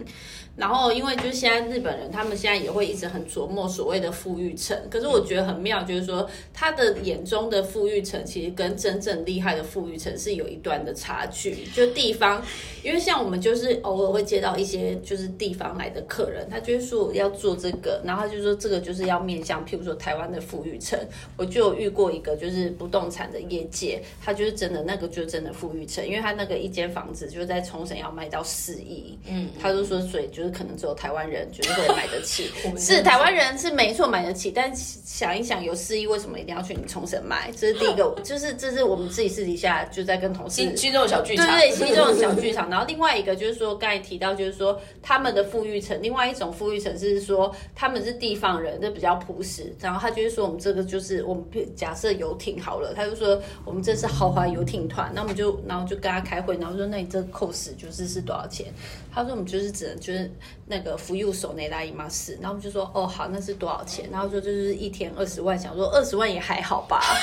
[0.57, 11.63] 然后因为就是现在日本人，他们现在也会一直很琢磨所谓的富裕城，可是我觉得很妙，就是说他的眼中的富裕城，其实跟真正厉害的富裕城是有一段的差距。
[11.75, 12.43] 就地方，
[12.83, 20.99] 因为像我们就是偶尔会接到一些就是地方来的客人，他就会说要做这个，然后他就说这个就是要面向，譬如说台湾的富裕层，
[21.35, 37.51] 我就有遇过一个就是不动产的业界，他就是真的那个就是真的富裕层，因为他那个一间房子就是在冲绳要卖到四亿，嗯，他就说所以就是可能只有台湾人就是会买得起是台湾人是没错买得起，但想一想有四亿为什么一定要去你冲绳买？
[37.57, 42.69] 这是第一个，就是这是我们自己私底下就在跟同事心心中有小剧场，对对，其实这种小剧场。
[42.69, 49.73] 然后另外一个就是说，刚才提到就是说他们的富裕层，另外一种富裕层是说他们是地方人，那比较朴实。
[49.79, 51.43] 然后他就是说我们这个就是我们
[51.75, 58.67] 假设游艇好了，他就说我们这是豪华游艇团，那我们就然后就跟他开会，然后说那你这个 cost 就是是多少钱？
[59.13, 60.31] 他说我们就是只能就是
[60.67, 64.07] 那个服务手内拉姨妈死，然后我们就说哦好，那是多少钱？
[64.11, 67.01] 然后说就是一天二十万，想说二十万也还好吧。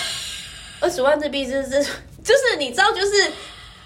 [0.81, 1.81] 二十万日币，这这
[2.23, 3.31] 就是你知道，就是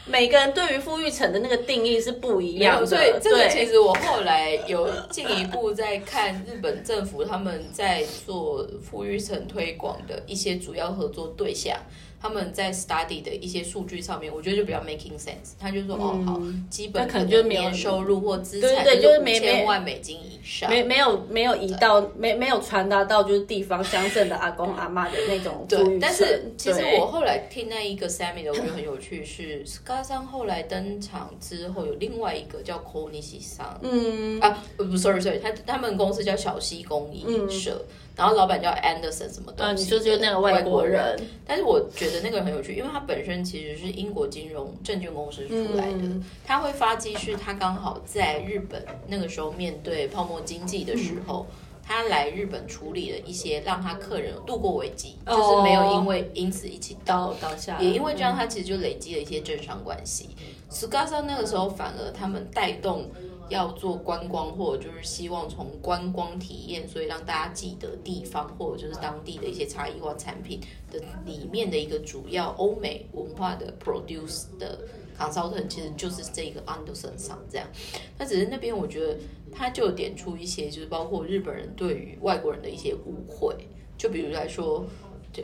[0.08, 2.86] 每个人对于富裕层的那个定义是不一样的。
[2.86, 11.78] 所以这个对其实我后来有进一步在看日本政府他们在做富裕层推广的一些主要合作对象。
[12.20, 15.54] 他们在 study 的一些数据上面，我觉得就比较 making sense。
[15.58, 25.64] 他就说，哦，好，基本可能就没有年收入或资对产对就是千万美金以上，没没有没有移到没没有传达到就是地方乡镇的阿公阿妈的那种。
[25.68, 29.64] 对，但是其实我后来听那一个 seminar，我觉得很有趣，是
[30.02, 34.40] 桑后来登场之后，有另外一个叫 Konishi 桑，嗯。
[34.40, 37.84] 啊，不不，sorry sorry，他他们公司叫小西公益社，
[38.18, 51.46] 然后老板叫 Anderson 什么东西、啊，你说就是那个外外国人，但是我觉得那个很有趣，因为他本身其实是英国金融证券公司出来的，嗯他会发迹是他刚好在日本那个时候面对泡沫经济的时候。
[51.90, 57.28] 他来日本处理了一些让他客人度过危机，哦就是没有因为因此一起倒。
[57.40, 60.28] 倒倒下，也因为这样，他其实就累积了一些政商关系。
[60.68, 63.08] s k a s a 那个时候反而他们带动
[63.48, 74.80] 要做观光，或者就是希望从观光体验，所以让大家记得地方或者就是当地的一些差异化产品的里面的一个主要欧美文化的 produce 的
[75.18, 77.66] consultant，其实就是这个 Anderson 上这样。
[78.18, 79.18] 那只是那边我觉得
[79.52, 83.56] 他就点出一些，就是包括日本人对于外国人的一些误会，
[83.96, 84.84] 就比如来说。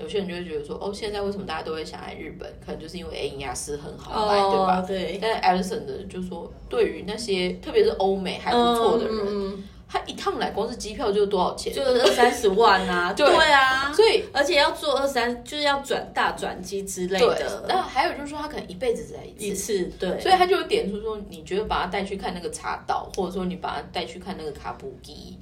[0.02, 2.48] 有些人就会觉得说，哦，现在为什么大家都会想来日本？
[2.64, 4.80] 可能就是因为 A 雅思很好买，对吧？
[4.80, 5.18] 对。
[5.20, 11.72] 但是 Alison 的就说，对于那些特别是欧美还不错的人，他一趟来光是机票就多少钱？
[11.72, 13.12] 就是二三十万啊！
[13.16, 17.64] 对啊，所以而且要做二三，就是要转大转机之类的。
[17.68, 20.20] 那还有就是说，他可能一辈子只来一次，一次对。
[20.20, 25.38] 所以他就点出说，你觉得把他带去看那个茶道，或者说你把他带去看那个卡布基。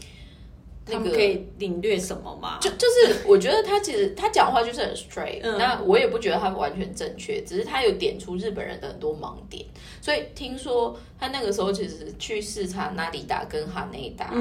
[0.85, 2.59] 他们可以领略什么吗？
[2.61, 9.65] 就就是我觉得他其实他讲话就是很 straight，那我也不觉得他完全正确，只是他有点出日本人的很多盲点。
[10.01, 14.33] 所以听说他那个时候其实去视察纳迪达跟哈内达，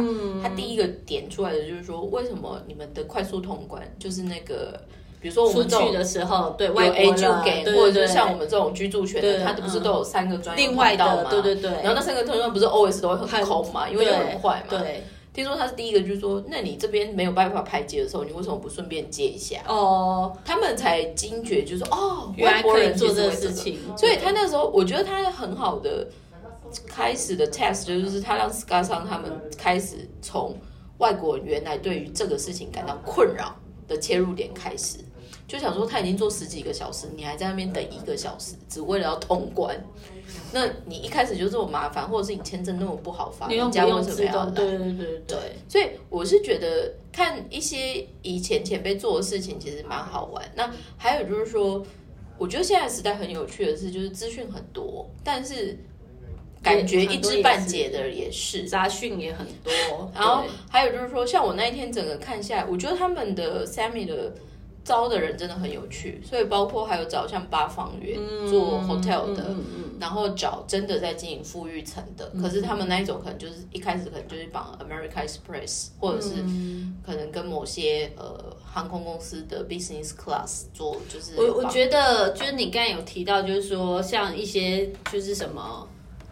[0.41, 4.81] 他第一个点出来的就是说，为什么你们的快速通关就是那个，
[5.21, 15.03] 比如说我们去的时候，对，有 A 就给，或者就是像我们这种居住权的，他不是都有三个专另外的，对对对，然后那三个通道不是 always 都会很空嘛，因为很快嘛，对。
[15.33, 19.61] 听说他是第一个，就是说，那你这边没有办法排解的时候，你为什么不顺便接一下？
[19.65, 23.79] 哦，他们才惊觉，就是说，哦，原来可以做这个事情。
[23.97, 26.05] 所以他那时候，我觉得他很好的
[26.85, 30.57] 开始的 test 就是他让 Scar 上他们开始从
[30.97, 33.55] 外国原来对于这个事情感到困扰
[33.87, 34.97] 的切入点开始，
[35.47, 39.81] 就想说他已经做十几个小时，你还在那边等一个小时，只为了要通关。
[40.53, 44.51] 那你一开始就这么麻烦，或者是你签证那么不好发，你家为什么要来？
[44.51, 50.43] 对对对对，所以我是觉得看一些以前前辈做的事情，其实蛮好玩。
[50.55, 51.85] 那还有就是说，
[52.37, 55.77] 我觉得现在时代很有趣的是，就是资讯很多，但是
[56.61, 60.11] 感觉一知半解的也是杂讯也很多。
[60.13, 64.33] 然后还有就是说，像我那一天整个看下来，我觉得他们的 Sammy 的。
[64.83, 68.17] 招的人真的很有趣，所以包括还有找像八方园
[68.49, 69.55] 做 hotel 的，
[69.99, 76.43] 然后找真的在经营富裕层的，可是他们那一种可能就是一开始可能就是绑 American Express，或者是
[77.05, 85.87] 可能跟某些呃航空公司的 business class 做，就是我我觉得就是你刚才有提到，就是说像一些就是什么。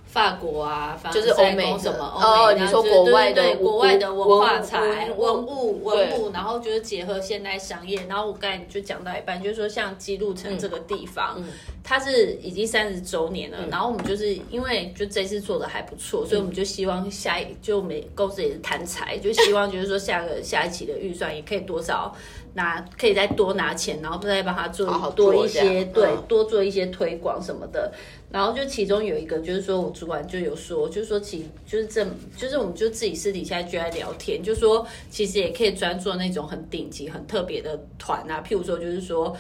[0.10, 8.02] 法国啊，就是欧美什么哦，你说国外的国外的文化财、文物、文物，然后就是结合现代商业。
[8.10, 11.40] 然后我刚才就讲到一半，就是说像基路城这个地方，
[11.84, 13.60] 它是已经三十周年了。
[13.70, 22.12] 然后我们就是因为就这次做的还不错，所以我们就希望下一就我们公司也是贪财， 就希望就是说下个下一期的预算也可以多少
[22.56, 27.94] 拿，可以再多拿钱，然后再帮他做多一些，对，多做一些推广什么的。
[28.32, 32.06] 然后就其中有一个，就是说我主管就有说，就是说其就是这，
[32.38, 39.36] 就是我们就自己私底下就在聊天，就说其实也可以专做那种很顶级、很特别的团啊，譬如说就是说，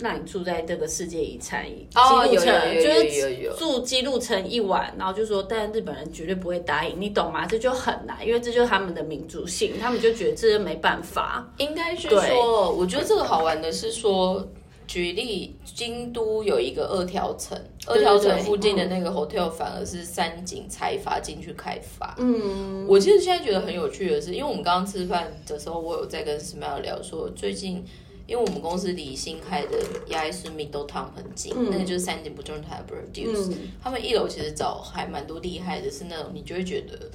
[0.00, 1.64] 那你住在这个世界遗产
[1.94, 7.46] 哦，有有就是住记录城一晚，然后就说，但日本人绝对不会答应，你懂吗？
[7.46, 11.50] 这就很难，因为这就是他们的民族性，他们就觉得这没办法。
[11.56, 14.46] 应该是说，我觉得这个好玩的是说。
[14.86, 17.56] 举例，京都有一个二条城，
[17.90, 22.14] 二条城附近的那个 hotel 反而是三井财阀进去开发。
[22.18, 27.84] 嗯，我其实现在觉得很有趣的是，因为我们刚刚吃饭的时候，我有在跟 Smile 聊说，最近
[28.26, 29.78] 因为我们公司离新开的
[30.08, 37.10] 亚伊斯 Middle Town 很近，那个就是三井不动产 Produce，他们一楼其实找还蛮多厉害的，是那种你就会觉得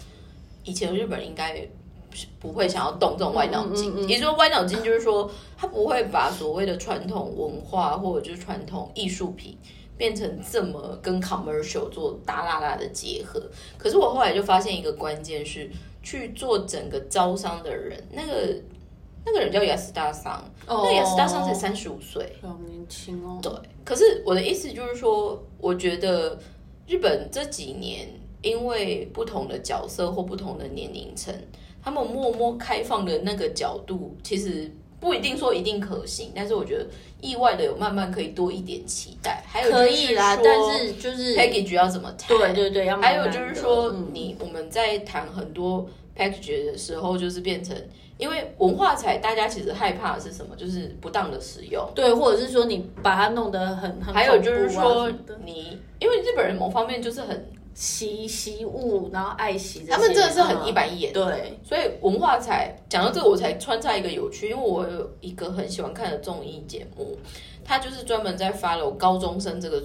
[0.63, 1.67] 以前日本人应该。
[2.39, 9.57] 不会想要动这种歪脑筋，也就是说歪脑筋就是说他不会把所谓的传统文化或者就是传统艺术品
[9.97, 13.41] 变成这么跟 commercial 做大啦啦的结合。
[13.77, 15.69] 可是我后来就发现一个关键是
[16.01, 18.55] 去做整个招商的人，那个
[19.25, 23.39] 那个人叫雅斯大桑，那雅斯大桑才三十五岁，好年轻哦。
[23.41, 23.51] 对，
[23.83, 26.37] 可是我的意思就是说，我觉得
[26.87, 28.07] 日本这几年
[28.41, 31.33] 因为不同的角色或不同的年龄层。
[31.83, 34.71] 他们默默开放的那个角度，其实
[35.05, 36.87] 不一定说一定可行，但是我觉得
[37.21, 39.43] 意外的有慢慢可以多一点期待。
[39.45, 42.35] 还有可以啦，但是就是 package 要怎么谈？
[42.35, 45.87] 对对对，要还有就是说，你我们在谈很多
[46.17, 47.77] package 的时候，就是变成
[48.17, 50.55] 因为文化财，大家其实害怕的是什么？
[50.55, 54.11] 就是不当的使用，对，或者是说你把它弄得很很。
[54.11, 55.07] 还有就是说，
[55.45, 57.47] 你因为日本人某方面就是很。
[57.75, 59.85] 习习物，然后爱惜。
[59.87, 61.11] 他们真的是很嗯一板一眼。
[61.11, 67.17] 对，所以文化才讲到这个，我才穿插一个有趣，因为我有一个很喜欢看的综艺节目，
[67.65, 69.83] 他就是专门在 follow 高中生这个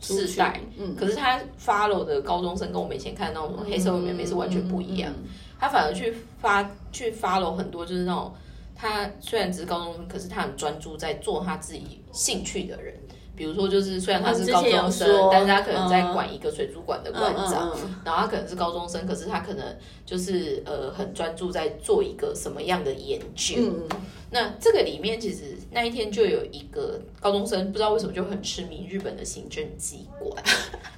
[0.00, 5.24] 世代，嗯，可是他 follow 的高中生跟我们以前看的那种黑社会妹妹是完全不一样，嗯
[5.60, 8.32] 他反而去发去 follow 很多就是那种
[8.74, 12.94] 他虽然只是高中生，可是他很专注在做他自己兴趣的人。
[13.38, 19.64] 比如说，就是虽然他是高中生，但是他可能在嗯管一个水族馆的嗯馆长，嗯嗯然后他可能是高中生，可是他可能
[20.04, 23.54] 就是呃很专注在做一个什么样的研究。
[23.58, 23.88] 嗯，
[24.32, 30.42] 那这个里面其实那一天就有一个高中生，不知道为什么就很痴迷日本的行政机关，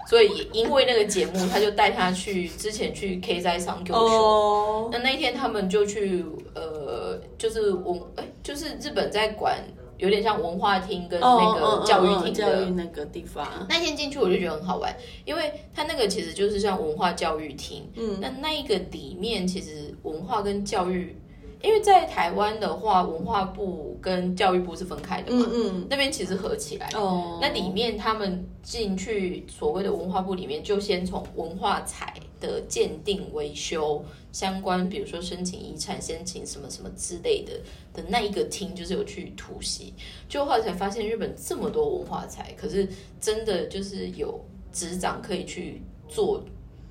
[0.08, 4.00] 所以也因为那个节目，他就带他去之前去 K 在上 Q 秀。
[4.00, 6.24] 哦，那那一天他们就去
[6.54, 9.62] 呃，就是我哎，就是日本在管
[10.00, 12.70] 有点像文化厅跟那个教育厅的。
[12.70, 14.94] 那个地方，那天进去我就觉得很好玩，
[15.24, 21.16] 因为它那个其实就是像文化教育厅，嗯，那那一个里面其实文化跟教育，
[21.62, 37.52] 因为在台湾的话，文化部跟教育部是分开的嘛，嗯那边其实合起来，嗯，哦，那里面他们进去所谓的文化部里面，就先从文化财的鉴定、维修相关，比如说申请遗产、申请什么什么之类的
[37.92, 39.92] 的那一个厅，就是有去突袭。
[40.28, 42.88] 就后来才发现，日本这么多文化财，可是
[43.20, 44.40] 真的就是有
[44.72, 46.42] 执掌可以去做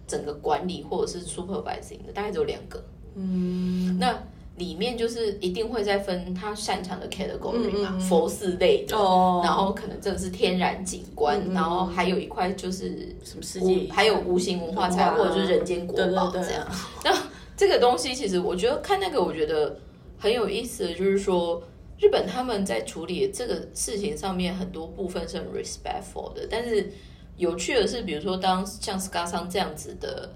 [0.08, 2.84] 整个管理或者是 supervising 的，大概只有两个。
[3.16, 4.22] 嗯，那。
[4.60, 16.68] 里面就是一定会再分他擅长的 category 嘛，佛寺类的，哦，然后可能这个是天然景观，嗯然后还有一块就是什么世界无，还有无形文化财，者就是人间国宝这样。
[17.04, 17.12] 那
[17.58, 19.80] 这个东西其实我觉得看那个，我觉得
[20.18, 21.64] 很有意思的，就是说
[21.98, 26.92] 日本他们在处理这个事情上面很多部分是很 respectful 的，但是
[27.38, 30.30] 有趣的是，比如说当像 Scar 桑这样子的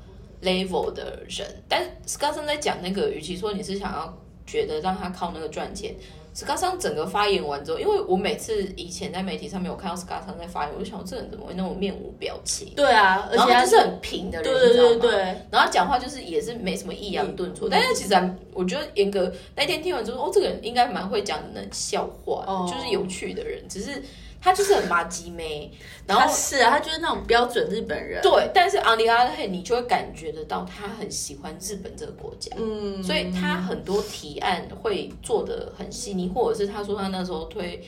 [0.43, 5.95] level 的人，但 Scar 桑在讲那个，与其说你是想要觉得让他靠那个赚钱。
[6.35, 12.73] Scar 桑整个发言完之后，因为我每次以前在媒体上面有看到 Scar 桑在发言，我就想这人怎么会那么面无表情？
[12.75, 14.97] 对啊，而且他他就是很平的人，对对？
[14.97, 15.19] 对对，
[15.51, 24.01] 然后讲话就是也是没什么抑扬顿挫，但是其实我觉得严格那天听完之后，哦，这个人应该蛮会讲冷笑话，哦就是有趣的人，只是
[24.43, 25.71] 他就是很麻吉妹，
[26.05, 26.31] 然后。
[26.33, 37.81] 是啊，他就是那种标准日本人，对，但是 on the other hand，你就会感觉得到他很喜欢日本这个国家，嗯，所以他很多提案会做的很细腻，或者是他说他那时候推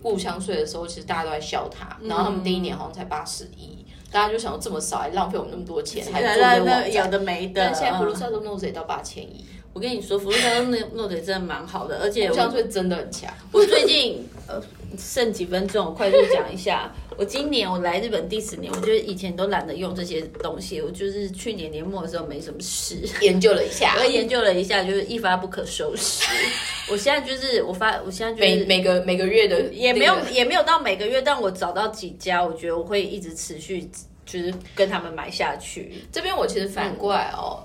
[0.00, 6.82] 故乡税的时候，其实大家都在笑他，然后他们第一年好像才八十一，大家就想说这么少，还浪费我们那么多钱，还做那个网站。
[6.94, 13.32] 那有的没的，但现在福禄嗯寿都弄得到八千亿，我跟你说，福禄寿弄弄得真的蛮好的，而且我故乡税真的很强。
[13.50, 14.60] 我最近呃
[14.98, 16.92] 剩几分钟，我快速讲一下。
[17.18, 26.24] 我今年我来日本第十年，我觉得以前都懒得用这些东西，我就是去年年末的时候没什么事，研究了一下 我，研究了一下，就是一发不可收拾。
[26.90, 33.88] 我现在就是我发，我现在就是每每个每个月的也没有也没有到每个月，但我找到几家，我觉得我会一直持续
[34.24, 35.92] 就是跟他们买下去。
[36.10, 37.62] 这边我其实反过来哦，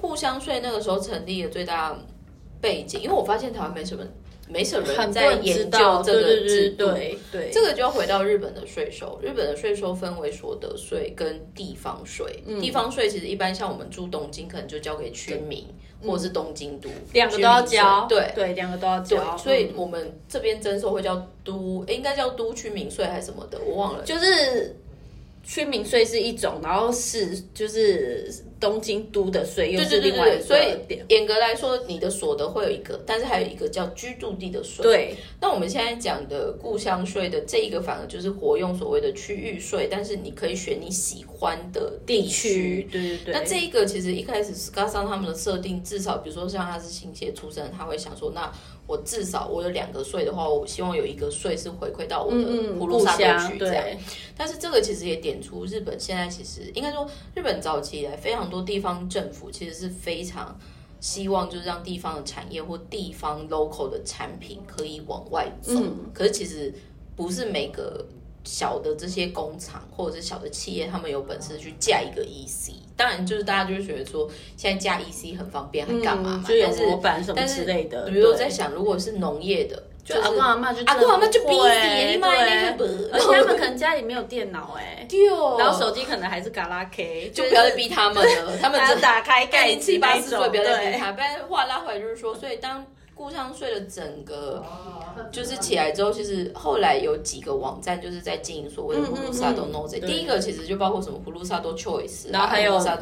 [0.00, 1.94] 互相税那个时候成立的最大
[2.60, 4.02] 背景，因为我发现台湾没什么
[4.48, 6.86] 没什么人在研，究这个制度。
[7.30, 12.42] 对这个就要回到日本的税收，日本的税收分为所得税跟地方税。
[12.46, 15.66] 嗯地方税其实一般像我们住东京，可能就交给区民
[16.02, 18.32] 或者是东京都，嗯两个都要交，对。
[18.34, 24.04] 对，两个都要交，，所以嗯我们这边征收会叫都，诶应该叫都区民税还是什么的，我忘了。
[24.04, 24.74] 就是
[25.42, 31.04] 居民税是一种，然后是就是东京都的税又对是另外一个所以点。
[31.08, 34.82] 严格来说，你的所得会有一个，但是还有一个叫居住地的税。
[34.82, 42.88] 对，那我们现在讲的故乡税的这一个，反而就是活用所谓的区域税，但是你可以选你喜欢的地区。
[42.90, 43.34] 对对对。
[43.34, 48.52] 那这一个其实一开始 s c a s 他们的设定，至少比如说像他是新界出生，他会想说，那
[48.86, 53.84] 我至少我有两个税的话，我希望有一个税是回馈到我的普鲁萨地区这样。
[53.84, 53.98] 对，
[54.36, 60.58] 但是这个其实也点出日本现在其实应该说，日本早期以来非常多地方政府其实是非常
[61.00, 65.74] 希望就是让地方的产业或地方 local 的产品可以往外走。
[65.74, 66.72] 嗯可是其实
[67.14, 68.04] 不是每个
[68.44, 72.72] 小的这些工厂或者是小的企业，他们有本事去架一个 EC。
[72.96, 76.44] 当然，就是大家就会觉得说，现在架 EC 很方便，还干嘛嘛？
[76.44, 78.08] 嗯就有模板什么之类的。
[78.08, 91.12] 比如我在想，如果是农业的，就阿公阿妈就阿公阿妈就真 busy，的会你买那个不而且他们可能家里没有电脑哎，丢，然后手机可能还是嘎拉 K，就不要再逼他们了，他们打开盖盖七八子那种十岁不要再逼他。
[91.12, 94.64] 不然话拉回来就是说，所以当顾上睡了整个，
[95.32, 100.00] 就是起来之后，其实后来有几个网站就是在经营所谓的 u s a d o Nose。
[100.06, 102.96] 第一个其实就包括什么 s a d o Choice，然后还有 e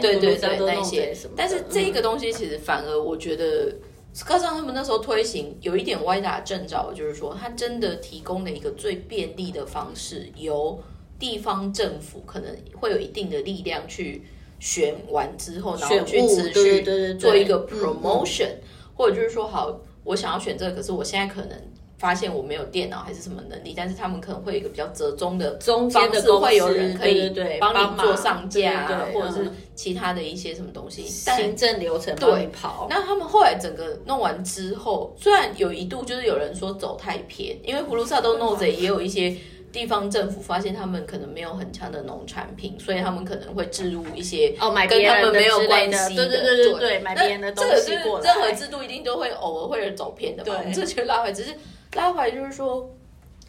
[0.00, 1.12] 对对那些。
[1.36, 3.74] 但是这个东西其实反而我觉得，
[4.22, 10.78] 科上他们那时候推行有一点歪打正着，就是说他真的提供了一个最便利的方式，由
[11.18, 14.22] 地方政府可能会有一定的力量去
[14.60, 16.82] 选完之后，然后去持续
[17.14, 18.50] 做一个 promotion，
[18.96, 21.58] 或者就是说，好，我想要选这个，可是我现在可能
[22.04, 32.86] 发现我没有电脑还是什么能力，但是他们可能会有一个比较折中的中间的会有人可以帮你做上架，或者是其他的一些什么东西，行政流程对跑。
[32.90, 39.34] 那他们后来整个弄完之后，虽然有一度就是有人说走太偏，因为葫芦萨都 Nose 也有一些。
[39.74, 48.24] 地方政府发现他们可能没有很强的农产品，所以他们可能会置入一些哦，买跟他们没有关系的，对对对对对，买别人的东西过来。
[48.24, 50.54] 任何制度一定都会偶尔会有走偏的嘛。
[50.60, 51.52] 我们这就拉回，只是
[51.94, 52.88] 拉回就是说，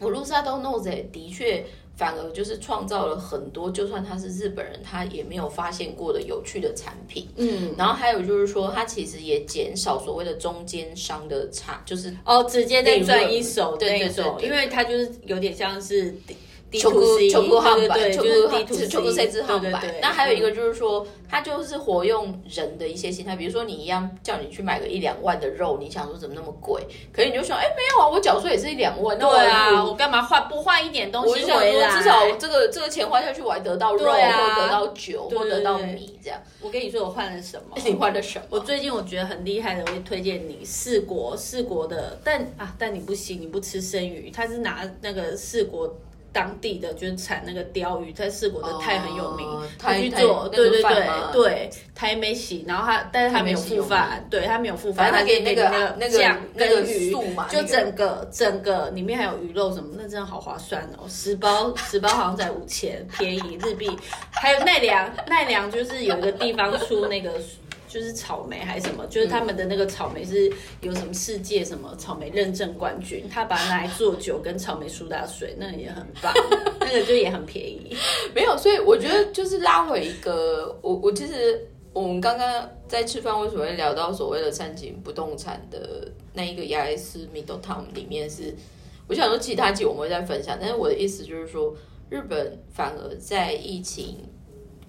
[0.00, 1.64] 我露萨都 knows 的确。
[1.98, 7.26] 反而就是创造了很多，就算他是日本人，他也没有发现过的有趣的产品。
[7.36, 16.14] 嗯，然后还有就是说，他其实也减少所谓的中间商的差，就是哦，直接在赚一手那种，因为他就是有点像是。
[16.78, 19.82] 求酷求酷号版，求酷求酷 C 字号版。
[20.00, 26.82] 那还有一个就是说，它就是活用人的一些心态，比如说你一样叫你去买个一两万的肉，你想说怎么那么贵？
[27.12, 31.98] 可是你就说，哎，没有啊，我缴税也是一两万，对啊，我干嘛换不换一点东西回来？
[31.98, 36.40] 至少这个这个钱花下去，我还得到肉，或得到酒，或得到米这样。
[36.60, 37.76] 我跟你说，我换了什么？
[37.84, 38.44] 你换了什么？
[38.50, 45.94] 我最近我觉得很厉害的，我会推荐你四国四国的，但啊，但你不行，你不吃生鱼，他是拿那个四国。
[46.36, 57.10] 当地的就是产那个鲷鱼，在四国的泰很有名，他去做，对对对对，他没洗，然后他，但是他没有复饭，对他没有复饭，他给那个那个酱跟鱼，
[57.48, 63.90] 就整个整个里面还有鱼肉什么，那真的好划算哦，十包十包好像在五千，便宜日币，
[64.30, 67.30] 还有奈良奈良就是有一个地方出那个。
[67.96, 69.06] 就是草莓还是什么？
[69.06, 76.30] 就是他们的那个草莓是有什么世界什么草莓认证冠军，他把它拿来做酒跟草莓苏打水，那个也很棒，
[76.78, 77.96] 那个就也很便宜。
[78.36, 88.54] 没有，所以我觉得就是拉回一个，我我其实我们刚刚在吃饭为什么会聊到所谓的三井不动产的那一个亚埃斯米多汤里面是，
[89.08, 91.74] 我想说其他集我们会再分享，但是我的意思就是说，
[92.10, 94.18] 日本反而在疫情。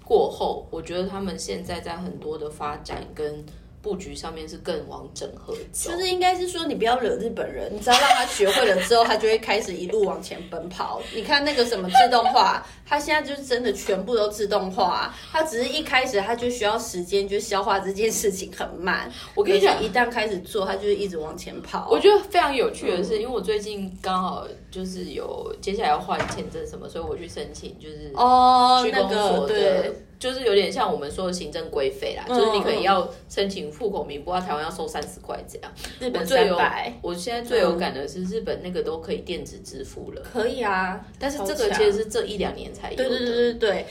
[0.08, 3.46] 过后，我觉得他们现在在很多的发展跟。
[3.88, 11.02] 布局上面是更往整合，就是应该是说你不要惹日本人，你只要让他学会了之后，他就会开始一路往前奔跑。
[11.16, 19.10] 你看那个什么自动化，他现在就是真的全部都自动化，他只是一开始他就需要时间，就消化这件事情很慢。
[19.34, 21.88] 我跟你讲，一旦开始做，他就一直往前跑。
[21.90, 29.94] 我觉得非常有趣的是，因为我最近刚好就是有接下来要换签证什么，所以我去申请就是哦那个对。
[30.20, 35.72] 就是有点像我们说的行政规费啦，就是你可能要申请户口名簿啊，台湾要收三十块这样。
[36.00, 36.60] 日本最有，
[37.02, 40.22] 我现在最有感的是日本那个都可以电子支付了。
[40.22, 42.98] 可以啊，但是这个其实是这一两年才有。
[42.98, 43.86] 对对对对对，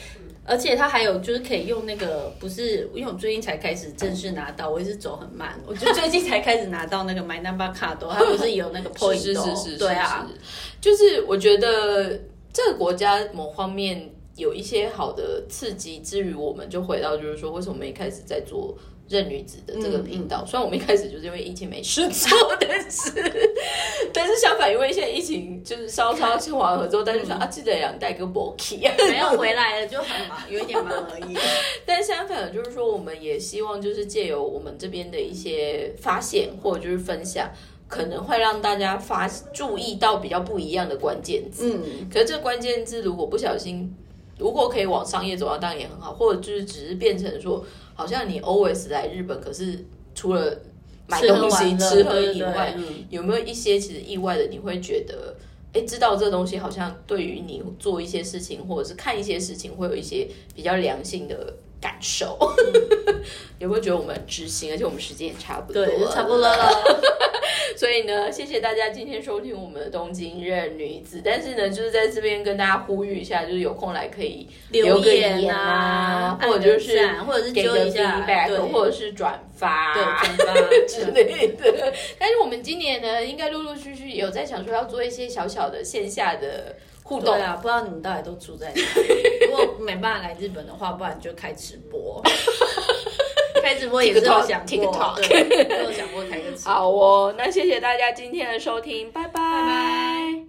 [0.45, 9.17] 而且它还有就是可以用那个，不是因为我最近才开始正式拿到，我也是走很慢， 我就最近才开始拿到那个 My Number Card，它不是有那个 point？
[9.17, 10.29] 是是是，对啊，
[10.81, 12.19] 就是我觉得
[12.53, 14.11] 这个国家某方面。
[14.37, 18.77] 有一些好的刺激，之余我们就回到就是说，为什么我们一开始在做
[19.09, 20.45] 任女子的这个频道？
[20.45, 23.11] 虽然我们一开始就是因为疫情没事做，但 是
[24.13, 26.27] 但是相反，因为现在疫情就是稍稍
[26.59, 28.77] 缓和之后，大家就说 啊，记得两带个 b o k
[29.09, 31.35] 没有回来了就很忙，有一点忙而已。
[31.87, 37.51] 但相反就是说，我们也希望就是借由我们这边的一些发现或者就是分享，
[37.89, 41.73] 可能会让大家发注意到比较不一样的关键字。
[41.73, 43.97] 嗯，可是这关键字如果不小心。
[44.39, 46.13] 如果可以往商业走，当然也很好。
[46.13, 47.65] 或者就是只是变成说，
[47.95, 49.85] 好像你 always 来日本，可是
[50.15, 50.59] 除了
[51.07, 52.77] 买东西、吃喝以外，
[53.11, 54.47] 有没有一些其实意外的？
[54.47, 55.35] 你会觉得，
[55.73, 61.55] 哎，知道这东西好像对于你做一些事情，或者是看一些事情，会有一些比较良性的。
[61.79, 62.39] 感受
[63.61, 66.49] 有没有觉得我们知心，而且我们时间也差不多，对，差不多了。
[67.77, 71.21] 所以呢，谢谢大家今天收听我们的东京任女子。
[71.25, 80.55] 但是呢，就是在这边跟大家呼吁一下，就是有空来可以留个言啊，或者就是或者是给个 feedback，或者是转发转发
[80.89, 81.93] 之类的。
[82.19, 86.75] 但是我们今年呢，应该陆陆续续有在想说要做一些小小的线下的。
[87.09, 88.83] 互动啊，不知道你们到底都住在哪里？
[89.47, 92.21] 如果没办法来日本的话，不然就开直播。
[93.67, 96.71] 开直播也是有想过对，有想过开个直播。
[96.73, 99.31] 好哦，那谢谢大家今天的收听，拜拜。
[99.33, 100.43] 拜拜。